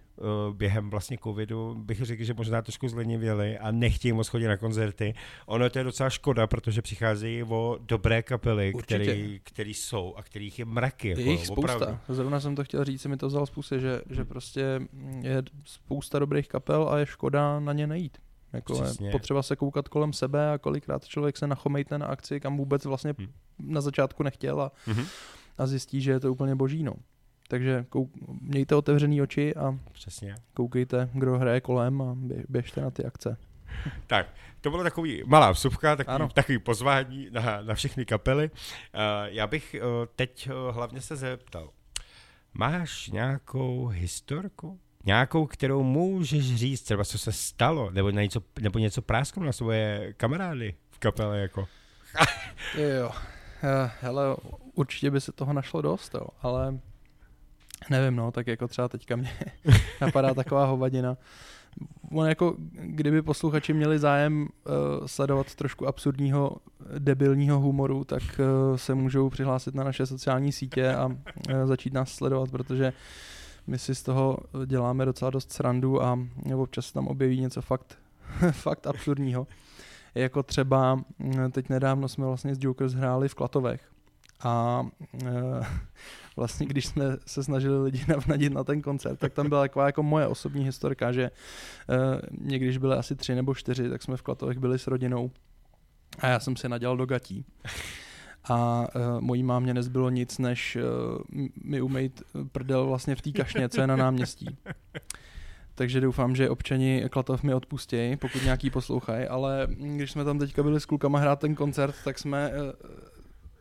[0.49, 4.57] uh, během vlastně covidu bych řekl, že možná trošku zlenivěli a nechtějí moc chodit na
[4.57, 5.13] koncerty.
[5.45, 8.99] Ono to je docela škoda, protože přicházejí o dobré kapely, Určitě.
[9.03, 11.09] který, který jsou a kterých je mraky.
[11.09, 11.75] Jako, Je jich spousta.
[11.75, 11.97] opravdu.
[12.09, 14.79] Zrovna jsem to chtěl říct, se mi to vzal z pusy, že, že prostě
[15.21, 18.17] je spousta dobrých kapel a je škoda na ně nejít.
[18.53, 22.57] Jako je potřeba se koukat kolem sebe a kolikrát člověk se nachomejte na akci, kam
[22.57, 23.27] vůbec vlastně Hm.
[23.59, 25.05] na začátku nechtěl a, Mhm.
[25.57, 26.83] a zjistí, že je to úplně boží.
[26.83, 26.93] No.
[27.47, 28.09] Takže kou,
[28.41, 30.35] mějte otevřený oči a Přesně.
[30.53, 33.37] koukejte, kdo hraje kolem a bě, běžte na ty akce.
[34.07, 34.27] Tak,
[34.61, 36.29] to bylo takový malá vsupka, takový, Ano.
[36.33, 38.49] takový pozvání na, na všechny kapely.
[38.53, 41.69] Uh, já bych uh, teď uh, hlavně se zeptal,
[42.53, 44.79] máš nějakou historku?
[45.05, 50.13] Nějakou, kterou můžeš říct, třeba co se stalo, nebo něco, nebo něco prásknu na svoje
[50.17, 51.67] kamarády v kapele, jako.
[52.77, 53.11] Jo,
[53.63, 54.35] Eh, hele,
[54.75, 56.79] určitě by se toho našlo dost, jo, ale
[57.89, 59.29] nevím, no, tak jako třeba teďka mě
[60.01, 61.17] napadá taková hovadina.
[62.11, 66.57] On jako, kdyby posluchači měli zájem uh, sledovat trošku absurdního,
[66.99, 71.15] debilního humoru, tak uh, se můžou přihlásit na naše sociální sítě a uh,
[71.65, 72.93] začít nás sledovat, protože
[73.67, 76.19] my si z toho děláme docela dost srandu a
[76.55, 77.97] občas se tam objeví něco fakt,
[78.51, 79.47] fakt absurdního.
[80.15, 83.91] Jako třeba mm, teď nedávno jsme vlastně s Jokers hráli v Klatovech
[84.43, 84.85] a
[85.25, 85.65] e,
[86.35, 90.03] vlastně když jsme se snažili lidi navnadit na ten koncert, tak tam byla taková jako
[90.03, 91.31] moje osobní historka, že e,
[92.41, 95.31] někdy, když byly asi tři nebo čtyři, tak jsme v Klatovech byli s rodinou
[96.19, 97.45] a já jsem si nadělal do gatí.
[98.43, 103.69] A uh, mojí mámě nezbylo nic, než uh, mi umejt prdel vlastně v té kašně,
[103.69, 104.57] co je na náměstí.
[105.75, 110.63] Takže doufám, že občani Klatov mi odpustějí, pokud nějaký poslouchají, ale když jsme tam teďka
[110.63, 112.73] byli s klukama hrát ten koncert, tak jsme eh,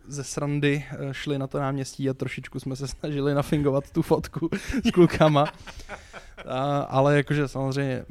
[0.06, 4.48] ze srandy eh, šli na to náměstí a trošičku jsme se snažili nafingovat tu fotku
[4.84, 5.44] s klukama.
[6.46, 8.04] A, ale jakože samozřejmě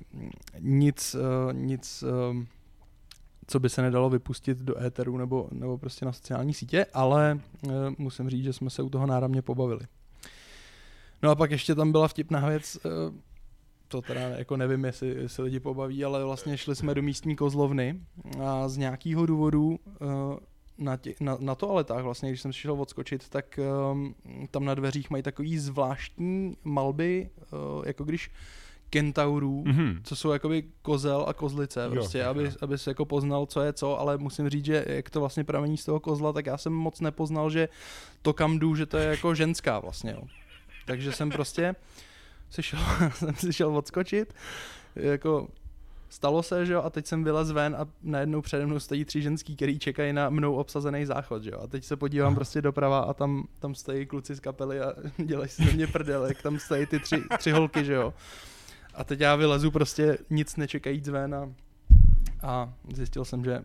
[0.59, 2.45] nic, eh, nic eh,
[3.49, 7.71] co by se nedalo vypustit do éteru nebo, nebo prostě na sociální sítě, ale uh,
[7.97, 9.81] musím říct, že jsme se u toho náramně pobavili.
[11.23, 12.91] No a pak ještě tam byla vtipná věc, uh,
[13.87, 17.99] to teda jako nevím, jestli, jestli lidi pobaví, ale vlastně šli jsme do místní kozlovny
[18.43, 19.77] a z nějakého důvodu uh,
[20.77, 23.59] na, tě, na, na toaletách vlastně, když jsem šel odskočit, tak
[23.91, 24.15] um,
[24.51, 27.29] tam na dveřích mají takový zvláštní malby,
[27.77, 28.31] uh, jako když
[28.89, 29.99] kentaurů, Mhm.
[30.03, 32.51] co jsou jakoby kozel a kozlice, Jo, prostě, tak aby, jo.
[32.61, 35.77] aby se jako poznal, co je co, ale musím říct, že jak to vlastně pramení
[35.77, 37.69] z toho kozla, tak já jsem moc nepoznal, že
[38.21, 40.21] to kam jdu, že to je jako ženská vlastně, jo.
[40.85, 41.75] Takže jsem prostě
[42.49, 42.79] si šel,
[43.15, 44.33] jsem si šel odskočit,
[44.95, 45.47] jako
[46.11, 49.21] stalo se, že jo, a teď jsem vylez ven a najednou přede mnou stojí tři
[49.21, 52.99] ženský, který čekají na mnou obsazený záchod, že jo, a teď se podívám prostě doprava
[52.99, 54.93] a tam, tam stojí kluci z kapely a
[55.25, 58.13] dělají si ze mě prdel, jak tam stojí ty tři, tři holky, že jo.
[58.93, 61.53] A teď já vylezu prostě nic nečekajíc ven a,
[62.41, 63.63] a zjistil jsem, že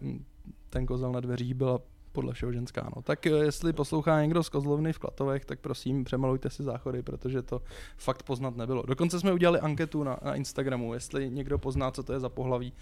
[0.71, 1.81] ten kozel na dveřích byla
[2.15, 2.91] podle všeho ženská.
[2.97, 3.03] No.
[3.03, 7.43] Tak eh, jestli poslouchá někdo z kozlovny v Klatovech, tak prosím přemalujte si záchody, protože
[7.43, 7.63] to
[7.97, 8.83] fakt poznat nebylo.
[8.87, 12.73] Dokonce jsme udělali anketu na, na Instagramu, jestli někdo pozná, co to je za pohlaví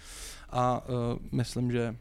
[0.49, 0.95] a uh,
[1.31, 1.95] myslím, že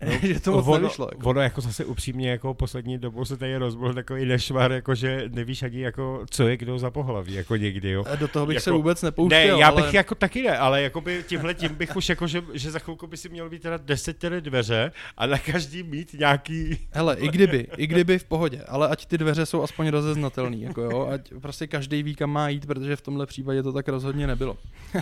[0.22, 1.08] že to moc ono, nevyšlo.
[1.12, 1.28] Jako.
[1.28, 5.62] ono jako zase upřímně jako poslední dobou se tady rozbil takový nešvar, jako že nevíš
[5.62, 8.04] ani jako, co je kdo za pohlaví, jako někdy, jo.
[8.12, 9.96] A Do toho bych jako- se vůbec Ne, nepouštěl, já bych ale...
[9.96, 13.06] jako taky ne, ale jako by tímhle tím bych už jako, že, že za chvilku
[13.06, 16.78] by si měl být teda deset dveře a na každý mít nějaký...
[16.90, 20.82] Hele, i kdyby, i kdyby v pohodě, ale ať ty dveře jsou aspoň rozeznatelný, jako
[20.82, 24.26] jo, ať prostě každý ví, kam má jít, protože v tomhle případě to tak rozhodně
[24.26, 24.58] nebylo.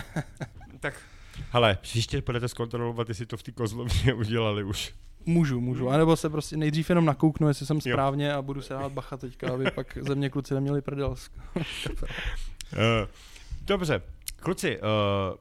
[0.79, 0.93] Tak,
[1.51, 4.93] hele, příště budete zkontrolovat, jestli to v té kozlovně udělali už.
[5.25, 7.93] Můžu, můžu, anebo se prostě nejdřív jenom nakouknu, jestli jsem Jo.
[7.93, 11.15] správně a budu se dát bacha teďka, aby pak ze mě kluci neměli prdel.
[11.55, 11.63] Uh,
[13.61, 14.01] dobře,
[14.35, 14.83] kluci, uh,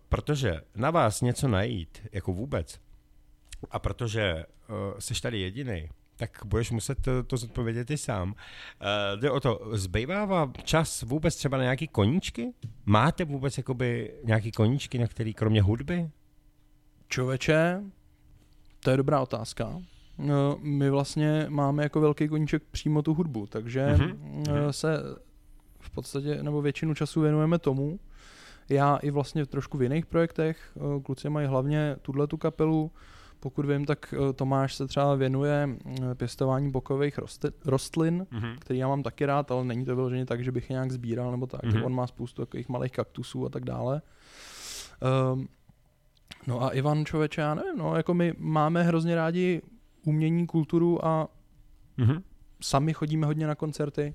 [0.08, 2.80] protože na vás něco najít, jako vůbec,
[3.70, 8.28] a protože uh, jsi tady jediný, tak budeš muset to, to zodpovědět ty sám.
[8.32, 12.52] Uh, jde o to, zbývá vám čas vůbec třeba na nějaký koníčky?
[12.86, 16.10] Máte vůbec jakoby nějaký koníčky, na který kromě hudby?
[17.08, 17.82] Čověče,
[18.80, 19.80] to je dobrá otázka.
[20.18, 24.68] No, my vlastně máme jako velký koníček přímo tu hudbu, takže Mhm, mm-hmm.
[24.70, 24.96] se
[25.80, 27.98] v podstatě, nebo většinu času věnujeme tomu.
[28.68, 30.76] Já i vlastně trošku v jiných projektech.
[30.76, 32.90] Eh, Kluci mají hlavně tuhle tu kapelu,
[33.40, 35.68] Pokud vím, tak eh, Tomáš se třeba věnuje
[36.10, 37.18] eh, pěstování bokových
[37.64, 38.56] rostlin, Mhm.
[38.58, 41.30] který já mám taky rád, ale není to vyloženě tak, že bych je nějak sbíral
[41.30, 41.62] nebo tak.
[41.64, 41.84] Mhm.
[41.84, 44.02] On má spoustu takových malých kaktusů a tak dále.
[45.32, 45.48] Um,
[46.46, 49.62] no a Ivan člověče, já nevím, no, jako my máme hrozně rádi
[50.04, 51.28] umění, kulturu a
[51.96, 52.22] Mhm.
[52.62, 54.14] sami chodíme hodně na koncerty.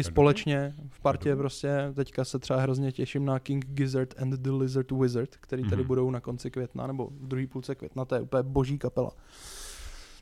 [0.00, 1.92] I společně v partě prostě.
[1.94, 5.86] Teďka se třeba hrozně těším na King Gizzard and the Lizard Wizard, který tady Mhm.
[5.86, 9.10] budou na konci května, nebo v druhé půlce května, to je úplně boží kapela.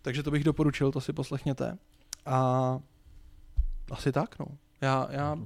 [0.02, 1.78] Takže to bych doporučil, to si poslechněte.
[2.26, 2.78] A
[3.90, 4.46] asi tak, no.
[4.80, 5.36] Já, já,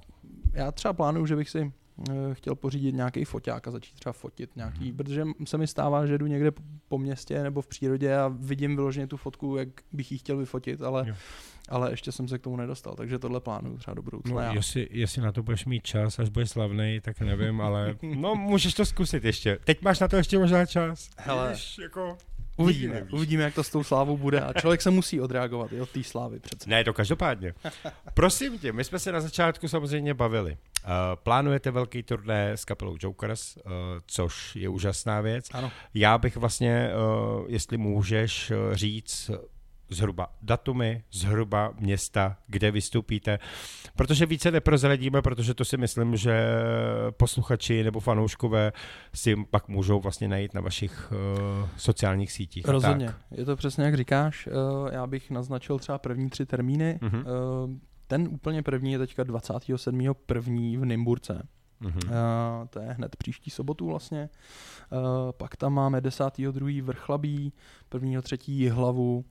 [0.53, 1.73] já třeba plánuju, že bych si
[2.33, 4.97] chtěl pořídit nějaký foťák a začít třeba fotit nějaký, Mhm.
[4.97, 8.77] protože se mi stává, že jdu někde po- po městě nebo v přírodě a vidím
[8.77, 11.15] vyloženě tu fotku, jak bych ji chtěl vyfotit, ale, Jo.
[11.69, 14.35] ale ještě jsem se k tomu nedostal, takže tohle plánuju třeba do budoucna.
[14.35, 14.53] No, já.
[14.53, 18.75] jestli, jestli na to budeš mít čas, až budeš slavný, tak nevím, ale no, můžeš
[18.75, 19.59] to zkusit ještě.
[19.65, 21.11] Teď máš na to ještě možná čas.
[21.19, 21.53] Hele.
[21.53, 22.17] Víš, jako,
[22.57, 25.91] Uvidíme, uvidíme, jak to s tou slávou bude a člověk se musí odreagovat i od
[25.91, 26.71] té slávy přece.
[26.71, 27.55] Ne, to každopádně.
[28.15, 30.53] Prosím tě, my jsme se na začátku samozřejmě bavili.
[30.53, 33.63] Uh, plánujete velký turné s kapelou Jokers, uh,
[34.07, 35.49] což je úžasná věc.
[35.53, 35.73] Ano.
[35.95, 36.91] Já bych vlastně,
[37.39, 39.31] uh, jestli můžeš uh, říct
[39.93, 43.39] zhruba datumy, zhruba města, kde vystoupíte,
[43.97, 46.47] protože více neprozradíme, protože to si myslím, že
[47.11, 48.73] posluchači nebo fanouškové
[49.15, 52.69] si pak můžou vlastně najít na vašich uh, sociálních sítích.
[52.69, 53.17] Rozhodně, Tak.
[53.31, 56.99] je to přesně jak říkáš, eh, já bych naznačil třeba první tři termíny.
[57.03, 57.25] Mhm.
[57.27, 60.15] Eh, Ten úplně první je teďka 27.
[60.15, 61.49] první v Nymburce.
[61.85, 61.91] Uh,
[62.71, 64.29] to je hned příští sobotu vlastně.
[64.93, 64.99] Uh,
[65.33, 66.83] pak tam máme 10.2.
[66.83, 67.53] Vrchlabí,
[67.91, 68.53] 1.3.
[68.53, 69.25] Jihlavu uh,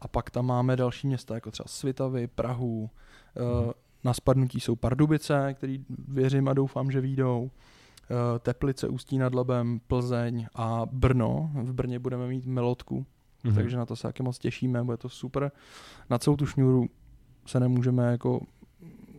[0.00, 2.90] a pak tam máme další města, jako třeba Svitavy, Prahu.
[3.36, 3.70] Mhm.
[4.04, 7.42] Na spadnutí jsou Pardubice, který věřím a doufám, že výjdou.
[7.42, 11.50] Uh, Teplice, Ústí nad Labem, Plzeň a Brno.
[11.54, 13.06] V Brně budeme mít Melodku,
[13.44, 13.54] Mhm.
[13.54, 15.52] takže na to se taky moc těšíme, bude to super.
[16.10, 16.86] Na celou tu šňůru
[17.46, 18.40] se nemůžeme jako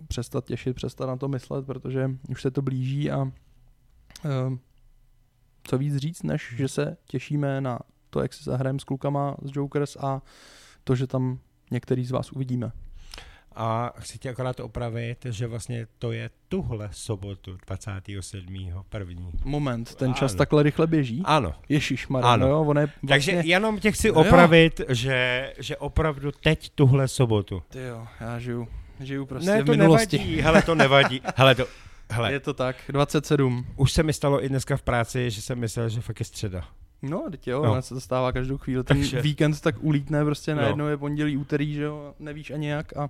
[0.08, 4.60] přestat těšit, přestat na to myslet, protože už se to blíží a um,
[5.64, 7.80] co víc říct, než že se těšíme na
[8.10, 10.22] to, jak si zahrajeme s klukama z Jokers a
[10.84, 11.40] to, že tam
[11.72, 12.72] některý z vás uvidíme.
[13.56, 18.56] A chci tě akorát opravit, že vlastně to je tuhle sobotu 27.
[18.90, 19.32] první.
[19.46, 20.38] Moment, ten čas Ano.
[20.38, 21.22] takhle rychle běží?
[21.26, 21.54] Ano.
[21.70, 22.38] Ježíš Ano.
[22.48, 23.52] no jo, on je Takže vlastně...
[23.52, 24.28] jenom tě chci No jo.
[24.28, 27.64] opravit, že, že opravdu teď tuhle sobotu.
[27.70, 28.68] Ty jo, já žiju,
[29.00, 30.18] žiju prostě ne, v to minulosti.
[30.18, 31.22] nevadí, hele, to nevadí.
[31.36, 31.66] Hele, to,
[32.12, 33.66] hele, Je to tak, 27.
[33.76, 36.68] už se mi stalo i dneska v práci, že jsem myslel, že fakt je středa.
[37.02, 37.76] No, teď jo, No.
[37.76, 37.82] no.
[37.82, 38.84] se to stává každou chvíli.
[38.84, 40.62] Ten Takže- víkend tak ulítne, prostě No.
[40.62, 43.10] najednou je pondělí, úterý, že jo, nevíš ani jak a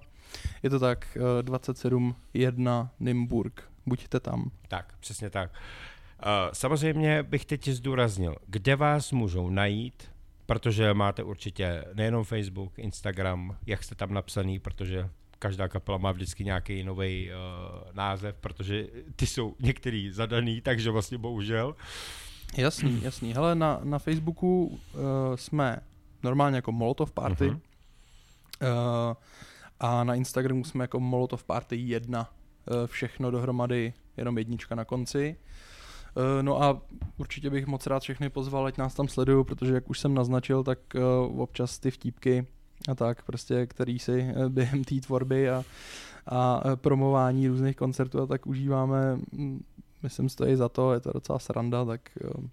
[0.63, 4.51] je to tak, eh, 27, 1, Nymburk, buďte tam.
[4.67, 5.51] Tak, přesně tak.
[6.25, 10.03] Uh, samozřejmě bych teď zdůraznil, kde vás můžou najít,
[10.45, 15.09] protože máte určitě nejenom Facebook, Instagram, jak jste tam napsaný, protože
[15.39, 21.17] každá kapela má vždycky nějaký nový uh, název, protože ty jsou některý zadaný, takže vlastně
[21.17, 21.75] bohužel.
[22.57, 23.33] Jasný, jasný.
[23.33, 24.79] Hele, na, na Facebooku uh,
[25.35, 25.79] jsme
[26.23, 27.59] normálně jako Molotov Party Mhm.
[28.61, 29.13] uh,
[29.79, 32.29] a na Instagramu jsme jako Molotov Party 1.
[32.71, 35.35] Uh, všechno dohromady, jenom jednička na konci.
[36.17, 36.81] Uh, no a
[37.17, 40.63] určitě bych moc rád všechny pozval, ať nás tam sledují, protože jak už jsem naznačil,
[40.63, 40.79] tak
[41.29, 42.47] uh, občas ty vtípky
[42.91, 45.63] a tak prostě, který si eh, během té tvorby a,
[46.27, 49.63] a eh, promování různých koncertů a tak užíváme, mm,
[50.03, 52.49] myslím, stojí za to, je to docela sranda, tak eh,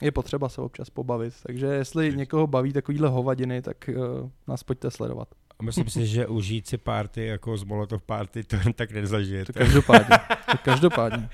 [0.00, 1.34] je potřeba se občas pobavit.
[1.42, 5.28] Takže jestli někoho baví takovýhle hovadiny, tak uh, nás pojďte sledovat.
[5.58, 8.94] A myslím si, že užít si party jako z Molotov party, to jen tak To
[8.94, 9.52] nezažijete.
[9.52, 10.16] každopádně.
[10.52, 11.28] To každopádně.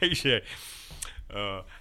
[0.00, 0.42] Takže,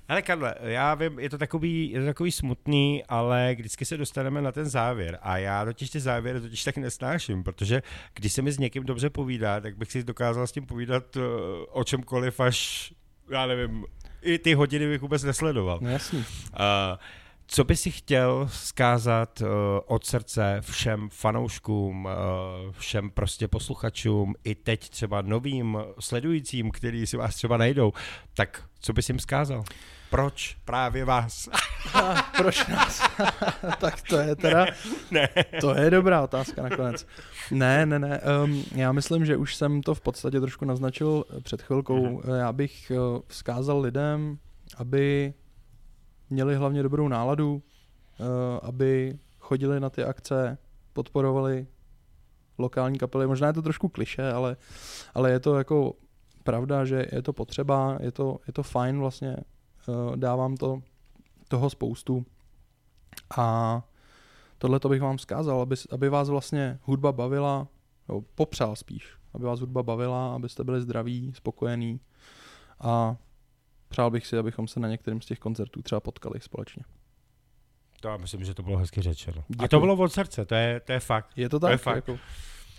[0.10, 4.42] hele Karle, já vím, je to, takový, je to takový smutný, ale vždycky se dostaneme
[4.42, 7.82] na ten závěr a já totiž ty závěry totiž tak nesnáším, protože
[8.14, 11.24] když se mi s někým dobře povídá, tak bych si dokázal s tím povídat uh,
[11.70, 12.94] o čemkoliv až,
[13.30, 13.86] já nevím,
[14.22, 15.80] i ty hodiny bych vůbec nesledoval.
[15.82, 16.20] No jasný.
[16.20, 16.26] Uh,
[17.54, 19.48] co by si chtěl zkázat uh,
[19.86, 22.12] od srdce všem fanouškům, uh,
[22.72, 27.94] všem prostě posluchačům, i teď třeba novým sledujícím, který si vás třeba najdou,
[28.34, 29.64] tak co bys jim zkázal?
[30.10, 31.50] Proč právě vás?
[31.94, 33.10] A proč nás?
[33.80, 34.66] tak to je teda,
[35.12, 35.30] ne.
[35.62, 37.08] to je dobrá otázka nakonec.
[37.52, 41.42] Ne, ne, ne, um, já myslím, že už jsem to v podstatě trošku naznačil eh,
[41.42, 42.06] před chvilkou.
[42.06, 42.36] Mhm.
[42.36, 44.38] Já bych uh, vzkázal lidem,
[44.78, 45.34] aby
[46.32, 48.26] měli hlavně dobrou náladu, uh,
[48.62, 50.58] aby chodili na ty akce,
[50.94, 51.68] podporovali
[52.58, 53.28] lokální kapely.
[53.28, 54.58] Možná je to trošku kliše, ale,
[55.14, 55.94] ale je to jako
[56.44, 59.38] pravda, že je to potřeba, je to, je to fajn vlastně,
[59.88, 60.82] uh, dávám to
[61.48, 62.26] toho spoustu.
[63.38, 63.82] A
[64.58, 67.68] tohle to bych vám vzkázal, aby, aby vás vlastně hudba bavila,
[68.08, 72.00] nebo popřál spíš, aby vás hudba bavila, abyste byli zdraví, spokojení
[72.80, 73.16] a
[73.92, 76.84] přál bych si, abychom se na některém z těch koncertů třeba potkali společně.
[78.02, 79.38] To já myslím, že to bylo hezky řečeno.
[79.40, 79.68] A Děkuji.
[79.68, 81.30] to bylo od srdce, to je, to je fakt.
[81.36, 81.82] Je to To je tak?
[81.82, 81.96] fakt.
[81.96, 82.20] jako,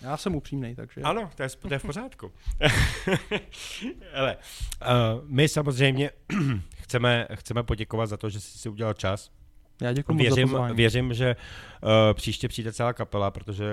[0.03, 1.01] já jsem upřímný, takže...
[1.01, 2.33] Ano, to je, to je v pořádku.
[4.15, 4.89] Ale uh,
[5.27, 6.11] my samozřejmě
[6.77, 9.31] chceme, chceme poděkovat za to, že jsi si udělal čas.
[9.83, 10.77] Já děkuji moc za Věřím, pozvání.
[10.77, 11.37] věřím, že
[11.83, 13.65] uh, příště přijde celá kapela, protože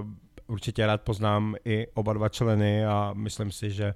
[0.00, 0.06] uh,
[0.46, 3.94] určitě rád poznám i oba dva členy a myslím si, že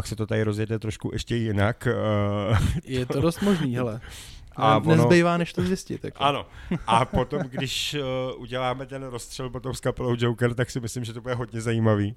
[0.00, 1.88] pak se to tady rozjede trošku ještě jinak.
[2.50, 4.00] Uh, Je to dost možný, hele.
[4.60, 6.04] A ono- Nezbývá, než to zjistit.
[6.04, 6.22] Jako.
[6.22, 6.46] Ano.
[6.86, 7.96] A potom, když
[8.34, 11.60] uh, uděláme ten rozstřel potom s kapelou Joker, tak si myslím, že to bude hodně
[11.60, 12.10] zajímavý.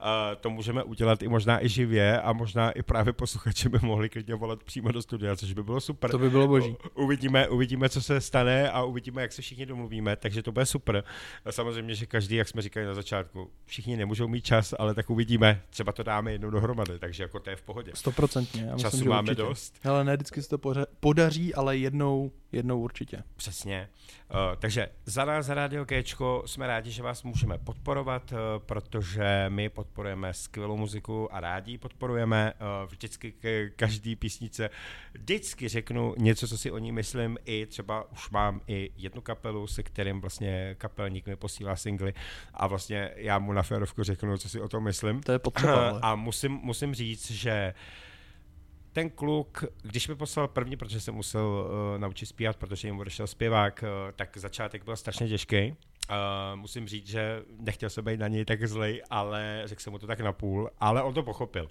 [0.00, 0.06] Uh,
[0.40, 4.34] to můžeme udělat i možná i živě a možná i právě posluchači by mohli klidně
[4.34, 6.10] volat přímo do studia, což by bylo super.
[6.10, 6.76] To by bylo boží.
[6.96, 10.66] U- Uvidíme, uvidíme, co se stane a uvidíme, jak se všichni domluvíme, takže to bude
[10.66, 11.04] super.
[11.44, 15.10] A samozřejmě, že každý, jak jsme říkali na začátku, všichni nemůžou mít čas, ale tak
[15.10, 17.92] uvidíme, třeba to dáme jednou dohromady, takže jako to je v pohodě.
[17.94, 18.62] Stoprocentně.
[18.62, 19.42] Myslím, Času že máme určitě.
[19.42, 19.74] dost.
[19.84, 20.58] Ale ne vždycky se to
[21.00, 23.22] podaří, ale jednou, jednou určitě.
[23.36, 23.88] Přesně.
[24.30, 29.46] Uh, takže za nás, za Radio Kéčko, jsme rádi, že vás můžeme podporovat, uh, protože
[29.48, 32.52] my podporujeme skvělou muziku a rádi ji podporujeme.
[32.52, 34.70] Uh, vždycky k každý písnice
[35.14, 37.38] vždycky řeknu něco, co si o ní myslím.
[37.44, 42.14] I třeba už mám i jednu kapelu, se kterým vlastně kapelník mi posílá singly
[42.54, 45.22] a vlastně já mu na férovku řeknu, co si o tom myslím.
[45.22, 45.88] To je potřeba.
[45.88, 46.00] ale.
[46.02, 47.74] A musím, musím říct, že
[48.92, 53.26] ten kluk, když mi poslal první, protože jsem musel uh, naučit zpívat, protože jim odešel
[53.26, 55.70] zpěvák, uh, tak začátek byl strašně těžký.
[56.10, 56.16] Uh,
[56.54, 60.06] musím říct, že nechtěl jsem být na něj tak zlej, ale řekl jsem mu to
[60.06, 61.70] tak napůl, ale on to pochopil.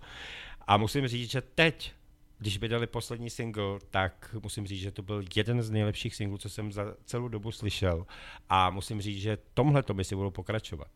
[0.67, 1.93] A musím říct, že teď,
[2.37, 6.37] když by dali poslední single, tak musím říct, že to byl jeden z nejlepších singlů,
[6.37, 8.05] co jsem za celou dobu slyšel.
[8.49, 10.87] A musím říct, že tomhle to by si budou pokračovat.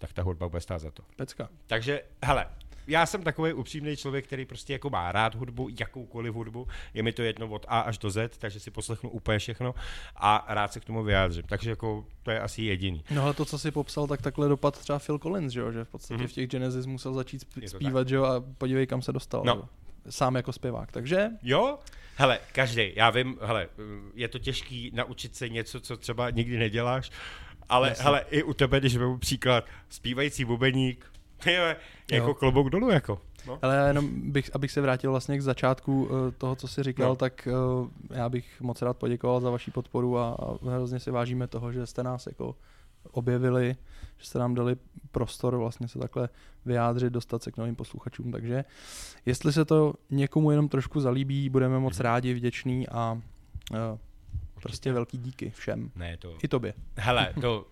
[0.00, 1.02] Tak ta hudba bude stát za to.
[1.16, 1.48] Pecka.
[1.66, 2.46] Takže, hele,
[2.88, 7.12] já jsem takový upřímný člověk, který prostě jako má rád hudbu, jakoukoliv hudbu, je mi
[7.12, 9.74] to jedno od A až do Z, takže si poslechnu úplně všechno
[10.16, 11.42] a rád se k tomu vyjádřím.
[11.42, 13.04] Takže jako to je asi jediný.
[13.10, 15.72] No ale to, co si popsal, tak takhle dopad třeba Phil Collins, že, jo?
[15.72, 16.28] že v podstatě Mhm.
[16.28, 19.42] v těch Genesis musel začít zpívat, že jo, a podívej, kam se dostal.
[19.44, 19.52] No.
[19.54, 19.68] jo.
[20.10, 20.92] Sám jako zpěvák.
[20.92, 21.78] Takže Jo?
[22.16, 23.68] Hele, každý, já vím, hele,
[24.14, 27.10] je to těžký naučit se něco, co třeba nikdy neděláš,
[27.68, 28.04] ale Jasně.
[28.04, 31.12] hele, i u tebe, když vezmu příklad, zpívající bubeník,
[32.12, 33.20] jako klobouk dolů, jako.
[33.46, 33.58] No.
[33.62, 37.08] Ale já jenom bych, abych se vrátil vlastně k začátku eh, toho, co jsi říkal,
[37.08, 37.16] No.
[37.16, 41.46] tak eh, já bych moc rád poděkoval za vaši podporu a, a hrozně si vážíme
[41.46, 42.56] toho, že jste nás jako
[43.12, 43.76] objevili,
[44.18, 44.76] že jste nám dali
[45.12, 46.28] prostor vlastně se takhle
[46.64, 48.64] vyjádřit, dostat se k novým posluchačům, takže
[49.26, 53.20] jestli se to někomu jenom trošku zalíbí, budeme moc rádi, vděční a
[53.74, 53.98] eh,
[54.62, 55.90] prostě velký díky všem.
[55.96, 56.34] Ne, to...
[56.42, 56.74] I tobě.
[56.96, 57.66] Hele, to...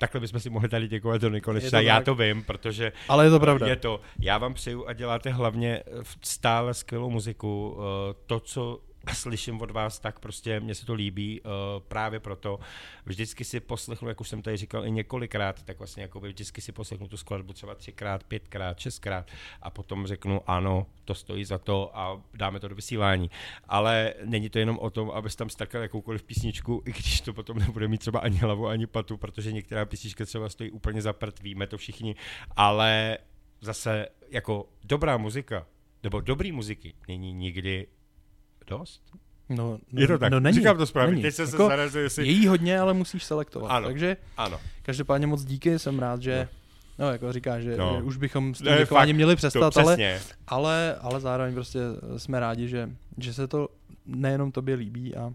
[0.00, 1.80] Takhle bychom si mohli tady děkovat do nekonečna.
[1.80, 2.04] Já tak.
[2.04, 3.66] to vím, protože Ale je to pravda.
[3.66, 4.00] Je to.
[4.20, 5.82] Já vám přeju a děláte hlavně
[6.22, 7.78] stále skvělou muziku.
[8.10, 8.80] Eh, To, co
[9.12, 11.40] slyším od vás, tak prostě mně se to líbí.
[11.44, 11.50] eh,
[11.88, 12.58] Právě proto
[13.04, 16.72] vždycky si poslechnu, jak už jsem tady říkal i několikrát, tak vlastně jako vždycky si
[16.72, 19.30] poslechnu tu skladbu třeba třikrát, pětkrát, šestkrát
[19.62, 23.30] a potom řeknu ano, to stojí za to a dáme to do vysílání.
[23.64, 27.58] Ale není to jenom o tom, abys tam strkal jakoukoliv písničku, i když to potom
[27.58, 31.40] nebude mít třeba ani hlavu, ani patu, protože některá písnička třeba stojí úplně za prd,
[31.40, 32.14] víme to všichni,
[32.56, 33.18] ale
[33.60, 35.66] zase jako dobrá muzika,
[36.02, 37.86] nebo dobrý muziky není nikdy
[38.70, 39.02] dost.
[39.48, 39.56] No,
[39.92, 41.22] no, Je to tak, no není, říkám to správně, není.
[41.22, 42.26] teď jsem se Jako, zarazil, jestli...
[42.26, 43.70] Je jí hodně, ale musíš selektovat.
[43.70, 43.86] Ano.
[43.86, 46.48] Takže Ano, každopádně moc díky, jsem rád, že
[46.98, 47.94] no, jako říkáš, že, No.
[47.96, 50.20] že už bychom s tím děkováním fakt, měli to přestat, ale, přesně.
[50.46, 51.80] ale, ale zároveň prostě
[52.16, 53.68] jsme rádi, že, že se to
[54.06, 55.32] nejenom tobě líbí a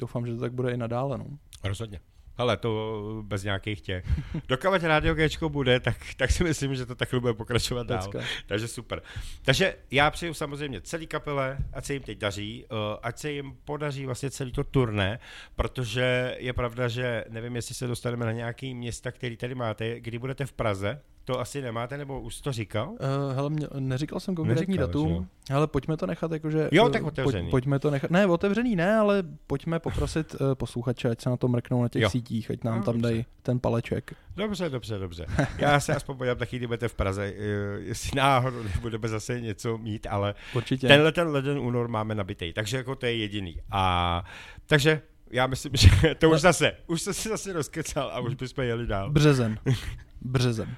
[0.00, 1.18] doufám, že to tak bude i nadále.
[1.18, 1.26] No.
[1.64, 2.00] Rozhodně.
[2.38, 4.04] Ale to bez nějakých těch.
[4.48, 7.98] Dokud Radio Gčko bude, tak, tak si myslím, že to takhle bude pokračovat dál.
[7.98, 8.26] Pecka.
[8.46, 9.02] Takže super.
[9.42, 13.56] Takže já přeju samozřejmě celý kapele, ať se jim teď daří, uh, ať se jim
[13.64, 15.18] podaří vlastně celý to turné,
[15.56, 20.18] protože je pravda, že nevím, jestli se dostaneme na nějaký města, který tady máte, kdy
[20.18, 22.88] budete v Praze, to asi nemáte, nebo už to říkal?
[22.90, 22.98] Uh,
[23.34, 26.68] hele, mě, neříkal jsem konkrétní Neříkal, že datum, ale pojďme to nechat jakože...
[26.72, 27.42] Jo, eh, tak otevřený.
[27.42, 31.36] Pojď, pojďme to nechat, ne, otevřený ne, ale pojďme poprosit uh, posluchače, ať se na
[31.36, 32.10] to mrknou na těch Jo.
[32.10, 33.08] sítích, ať nám No, tam dobře.
[33.08, 34.14] dají ten paleček.
[34.36, 35.26] Dobře, dobře, dobře.
[35.58, 37.42] Já se aspoň podívám taky, kdy budete v Praze, eh,
[37.80, 40.88] jestli náhodou nebudeme zase něco mít, ale Určitě.
[40.88, 43.56] Tenhle ten leden únor máme nabitý, takže jako to je jediný.
[43.70, 44.24] A
[44.66, 48.64] takže já myslím, že to už zase, už se si zase rozkecal a už bychom
[48.64, 49.10] jeli dál.
[49.10, 49.58] Březen.
[50.20, 50.76] Březen.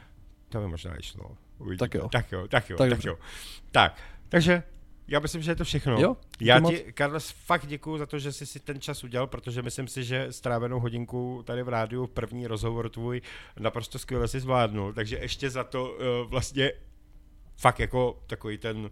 [0.49, 1.37] To by možná šlo.
[1.59, 1.79] Uvidíme.
[1.79, 2.09] Tak jo.
[2.09, 3.19] Tak jo, tak jo, Tak tak, jo.
[3.71, 4.63] Tak, takže
[5.09, 6.01] Já myslím, že je to všechno.
[6.01, 9.63] Jo, Já ti, Carlos, fakt děkuju za to, že jsi si ten čas udělal, protože
[9.63, 13.23] myslím si, že strávenou hodinku tady v rádiu, první rozhovor tvůj,
[13.59, 16.73] naprosto skvěle si zvládnul, takže ještě za to uh, vlastně
[17.57, 18.91] fakt jako takový ten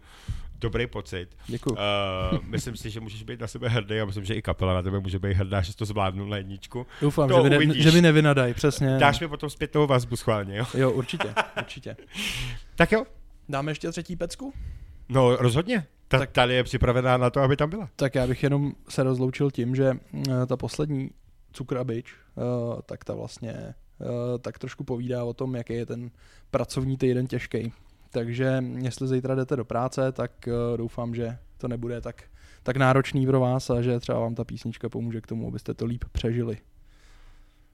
[0.65, 1.37] dobrý pocit.
[1.47, 1.77] Děkuju.
[1.77, 4.83] Uh, myslím si, že můžeš být na sebe hrdý a myslím, že i kapela na
[4.83, 6.87] tebe může být hrdá, že jsi to zvládnul na jedničku.
[7.01, 8.99] Doufám, to že mi, ne, že mi nevynadají, přesně.
[8.99, 10.65] Dáš mi potom zpětnou vazbu schválně, jo?
[10.75, 11.97] Jo, určitě, určitě.
[12.77, 13.05] Tak jo.
[13.49, 14.53] Dáme ještě třetí pecku?
[15.09, 15.87] No rozhodně.
[16.09, 17.89] Ta, Tak- tady je připravená na to, aby tam byla.
[17.97, 19.93] Tak já bych jenom se rozloučil tím, že
[20.29, 21.11] eh, ta poslední
[21.53, 22.43] cukr a bič, eh,
[22.87, 26.11] tak ta vlastně eh, tak trošku povídá o tom, jaký je ten
[26.51, 27.73] pracovní týden těžký.
[28.15, 32.23] Takže jestli zítra jdete do práce, tak eh, doufám, že to nebude tak,
[32.63, 35.85] tak náročný pro vás a že třeba vám ta písnička pomůže k tomu, abyste to
[35.87, 36.59] líp přežili.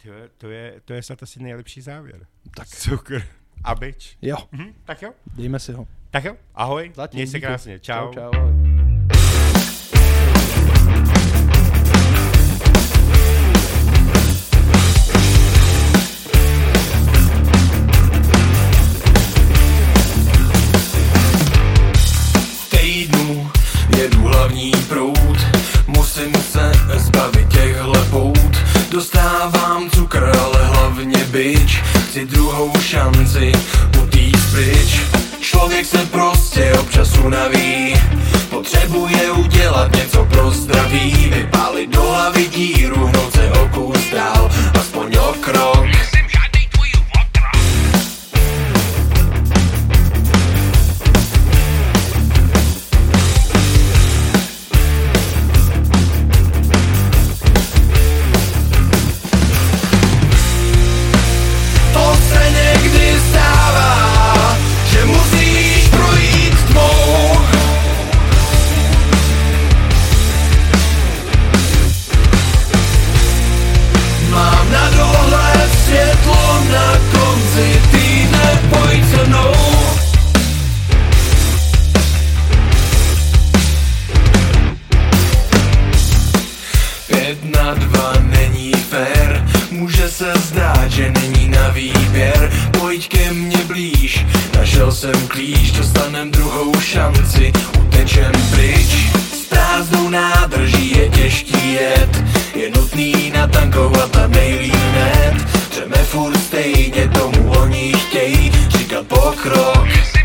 [0.03, 2.27] To je, to je, to je snad asi nejlepší závěr.
[2.57, 2.69] Tak.
[2.69, 3.23] Cukr
[3.65, 4.19] a bič.
[4.23, 5.13] Jo, Mhm, tak jo.
[5.37, 5.87] dejme si ho.
[6.11, 6.37] Tak jo.
[6.55, 6.93] Ahoj.
[6.95, 7.79] Zatím, Měj se krásně.
[7.79, 8.13] Čau.
[8.13, 8.70] čau, čau ahoj.
[24.01, 25.39] Jedu hlavní proud.
[25.87, 28.57] Musím se zbavit těchhle pout.
[28.91, 33.53] Dostávám cukr, ale hlavně bič Chci druhou šanci
[34.03, 35.01] utíct pryč.
[35.41, 37.95] Člověk se prostě občas unaví.
[38.51, 41.31] Potřebuje udělat něco pro zdraví.
[41.35, 44.51] Vypálit do hlavy díru, hnout se o kus dál.
[44.81, 46.20] Aspoň o krok
[95.31, 97.53] klíč, dostanem druhou šanci.
[97.81, 98.91] Utečem pryč.
[99.33, 102.25] S prázdnou nádrží je těžký jet.
[102.55, 105.35] Je nutný natankovat a nejlíp hned.
[105.71, 108.53] Dřeme furt stejně, tomu oni chtějí.
[108.69, 110.20] Říkat pokrok